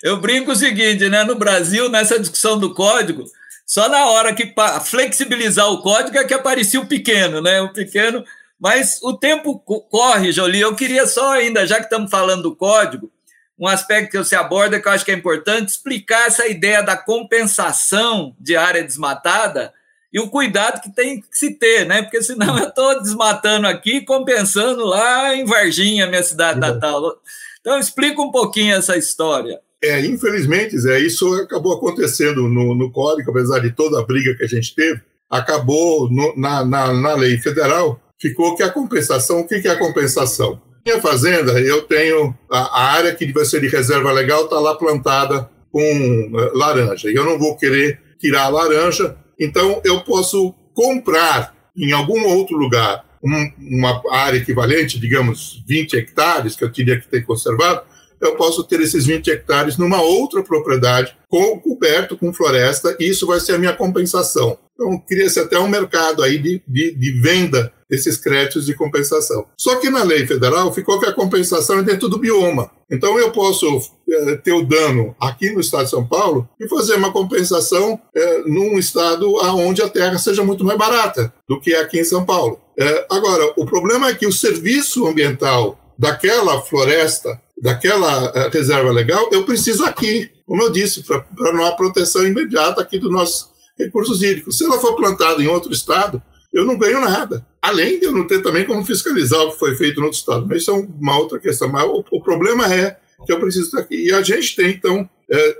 Eu 0.02 0.18
brinco 0.18 0.52
o 0.52 0.56
seguinte, 0.56 1.08
né? 1.08 1.24
No 1.24 1.34
Brasil, 1.34 1.88
nessa 1.88 2.18
discussão 2.18 2.58
do 2.58 2.72
código, 2.72 3.24
só 3.66 3.88
na 3.88 4.06
hora 4.06 4.32
que 4.32 4.54
flexibilizar 4.84 5.66
o 5.68 5.82
código 5.82 6.16
é 6.16 6.24
que 6.24 6.34
aparecia 6.34 6.80
o 6.80 6.86
pequeno, 6.86 7.40
né? 7.42 7.60
O 7.60 7.72
pequeno. 7.72 8.24
Mas 8.58 9.00
o 9.02 9.12
tempo 9.14 9.58
corre, 9.58 10.32
Jolie. 10.32 10.60
Eu 10.60 10.74
queria 10.76 11.06
só 11.06 11.32
ainda, 11.32 11.66
já 11.66 11.76
que 11.76 11.84
estamos 11.84 12.10
falando 12.10 12.44
do 12.44 12.56
código, 12.56 13.10
um 13.58 13.66
aspecto 13.66 14.12
que 14.12 14.18
você 14.18 14.36
aborda 14.36 14.80
que 14.80 14.86
eu 14.86 14.92
acho 14.92 15.04
que 15.04 15.10
é 15.10 15.14
importante, 15.14 15.70
explicar 15.70 16.26
essa 16.26 16.46
ideia 16.46 16.82
da 16.82 16.96
compensação 16.96 18.34
de 18.38 18.56
área 18.56 18.84
desmatada 18.84 19.74
e 20.16 20.18
o 20.18 20.30
cuidado 20.30 20.80
que 20.80 20.90
tem 20.90 21.20
que 21.20 21.26
se 21.30 21.58
ter, 21.58 21.84
né? 21.84 22.00
Porque 22.00 22.22
senão 22.22 22.56
eu 22.58 22.68
estou 22.68 23.02
desmatando 23.02 23.66
aqui 23.66 24.00
compensando 24.00 24.82
lá 24.86 25.36
em 25.36 25.44
Varginha, 25.44 26.06
minha 26.06 26.22
cidade 26.22 26.58
natal. 26.58 27.20
Então 27.60 27.78
explica 27.78 28.22
um 28.22 28.30
pouquinho 28.30 28.74
essa 28.74 28.96
história. 28.96 29.60
É, 29.84 30.00
infelizmente, 30.06 30.78
Zé, 30.78 31.00
isso 31.00 31.34
acabou 31.34 31.74
acontecendo 31.74 32.48
no, 32.48 32.74
no 32.74 32.90
código, 32.90 33.30
apesar 33.30 33.58
de 33.58 33.72
toda 33.72 34.00
a 34.00 34.06
briga 34.06 34.34
que 34.34 34.44
a 34.44 34.48
gente 34.48 34.74
teve, 34.74 35.02
acabou 35.28 36.10
no, 36.10 36.34
na, 36.34 36.64
na, 36.64 36.94
na, 36.94 37.14
lei 37.14 37.36
federal, 37.36 38.00
ficou 38.18 38.56
que 38.56 38.62
a 38.62 38.70
compensação, 38.70 39.40
o 39.40 39.46
que, 39.46 39.60
que 39.60 39.68
é 39.68 39.72
a 39.72 39.78
compensação? 39.78 40.62
Minha 40.86 40.98
fazenda, 40.98 41.60
eu 41.60 41.82
tenho 41.82 42.34
a, 42.50 42.58
a 42.58 42.92
área 42.92 43.14
que 43.14 43.30
vai 43.34 43.44
ser 43.44 43.60
de 43.60 43.68
reserva 43.68 44.10
legal, 44.12 44.44
está 44.44 44.58
lá 44.58 44.74
plantada 44.76 45.50
com 45.70 46.30
uh, 46.32 46.56
laranja, 46.56 47.10
e 47.10 47.14
eu 47.14 47.24
não 47.26 47.38
vou 47.38 47.54
querer 47.54 48.00
tirar 48.18 48.44
a 48.44 48.48
laranja, 48.48 49.14
então 49.38 49.80
eu 49.84 50.00
posso 50.02 50.54
comprar 50.74 51.54
em 51.76 51.92
algum 51.92 52.24
outro 52.26 52.56
lugar 52.56 53.04
um, 53.22 53.52
uma 53.58 54.02
área 54.10 54.38
equivalente, 54.38 54.98
digamos, 54.98 55.62
20 55.66 55.96
hectares, 55.96 56.54
que 56.54 56.64
eu 56.64 56.72
teria 56.72 57.00
que 57.00 57.08
ter 57.08 57.24
conservado, 57.24 57.82
eu 58.20 58.36
posso 58.36 58.64
ter 58.64 58.80
esses 58.80 59.06
20 59.06 59.30
hectares 59.30 59.76
numa 59.76 60.00
outra 60.00 60.42
propriedade, 60.42 61.16
com, 61.28 61.58
coberto 61.58 62.16
com 62.16 62.32
floresta, 62.32 62.96
e 62.98 63.08
isso 63.08 63.26
vai 63.26 63.40
ser 63.40 63.54
a 63.54 63.58
minha 63.58 63.72
compensação. 63.72 64.58
Então, 64.76 64.98
cria-se 65.08 65.40
até 65.40 65.58
um 65.58 65.68
mercado 65.68 66.22
aí 66.22 66.38
de, 66.38 66.62
de, 66.68 66.94
de, 66.94 67.20
venda 67.20 67.72
desses 67.88 68.18
créditos 68.18 68.66
de 68.66 68.74
compensação. 68.74 69.46
Só 69.56 69.76
que 69.76 69.88
na 69.88 70.02
lei 70.02 70.26
federal 70.26 70.72
ficou 70.72 71.00
que 71.00 71.06
a 71.06 71.14
compensação 71.14 71.78
é 71.78 71.82
dentro 71.82 72.10
do 72.10 72.18
bioma. 72.18 72.70
Então, 72.90 73.18
eu 73.18 73.32
posso 73.32 73.66
é, 74.08 74.36
ter 74.36 74.52
o 74.52 74.62
dano 74.62 75.16
aqui 75.18 75.50
no 75.50 75.60
estado 75.60 75.84
de 75.84 75.90
São 75.90 76.06
Paulo 76.06 76.46
e 76.60 76.68
fazer 76.68 76.96
uma 76.96 77.10
compensação 77.10 77.98
é, 78.14 78.38
num 78.40 78.78
estado 78.78 79.34
onde 79.56 79.80
a 79.80 79.88
terra 79.88 80.18
seja 80.18 80.44
muito 80.44 80.62
mais 80.62 80.78
barata 80.78 81.32
do 81.48 81.58
que 81.58 81.74
aqui 81.74 82.00
em 82.00 82.04
São 82.04 82.26
Paulo. 82.26 82.60
É, 82.78 83.06
agora, 83.10 83.54
o 83.56 83.64
problema 83.64 84.10
é 84.10 84.14
que 84.14 84.26
o 84.26 84.32
serviço 84.32 85.06
ambiental 85.06 85.78
daquela 85.98 86.60
floresta 86.60 87.40
daquela 87.60 88.50
reserva 88.50 88.90
legal, 88.92 89.30
eu 89.32 89.44
preciso 89.44 89.82
aqui, 89.84 90.30
como 90.44 90.62
eu 90.62 90.70
disse, 90.70 91.02
para 91.02 91.24
uma 91.52 91.74
proteção 91.74 92.26
imediata 92.26 92.82
aqui 92.82 92.98
dos 92.98 93.10
nossos 93.10 93.55
recursos 93.78 94.22
hídricos. 94.22 94.58
Se 94.58 94.64
ela 94.64 94.78
for 94.78 94.94
plantada 94.96 95.42
em 95.42 95.46
outro 95.46 95.72
estado, 95.72 96.22
eu 96.52 96.64
não 96.64 96.78
ganho 96.78 97.00
nada. 97.00 97.46
Além 97.60 97.98
de 97.98 98.06
eu 98.06 98.12
não 98.12 98.26
ter 98.26 98.42
também 98.42 98.64
como 98.64 98.84
fiscalizar 98.84 99.40
o 99.40 99.52
que 99.52 99.58
foi 99.58 99.74
feito 99.76 99.98
no 100.00 100.06
outro 100.06 100.18
estado. 100.18 100.46
Mas 100.48 100.62
isso 100.62 100.70
é 100.70 100.74
uma 100.74 101.18
outra 101.18 101.38
questão. 101.38 101.68
Mas 101.68 101.84
o, 101.84 102.04
o 102.10 102.22
problema 102.22 102.72
é 102.72 102.96
que 103.24 103.32
eu 103.32 103.40
preciso 103.40 103.66
estar 103.66 103.80
aqui. 103.80 104.06
E 104.06 104.12
a 104.12 104.22
gente 104.22 104.56
tem, 104.56 104.70
então, 104.70 105.08
é, 105.30 105.56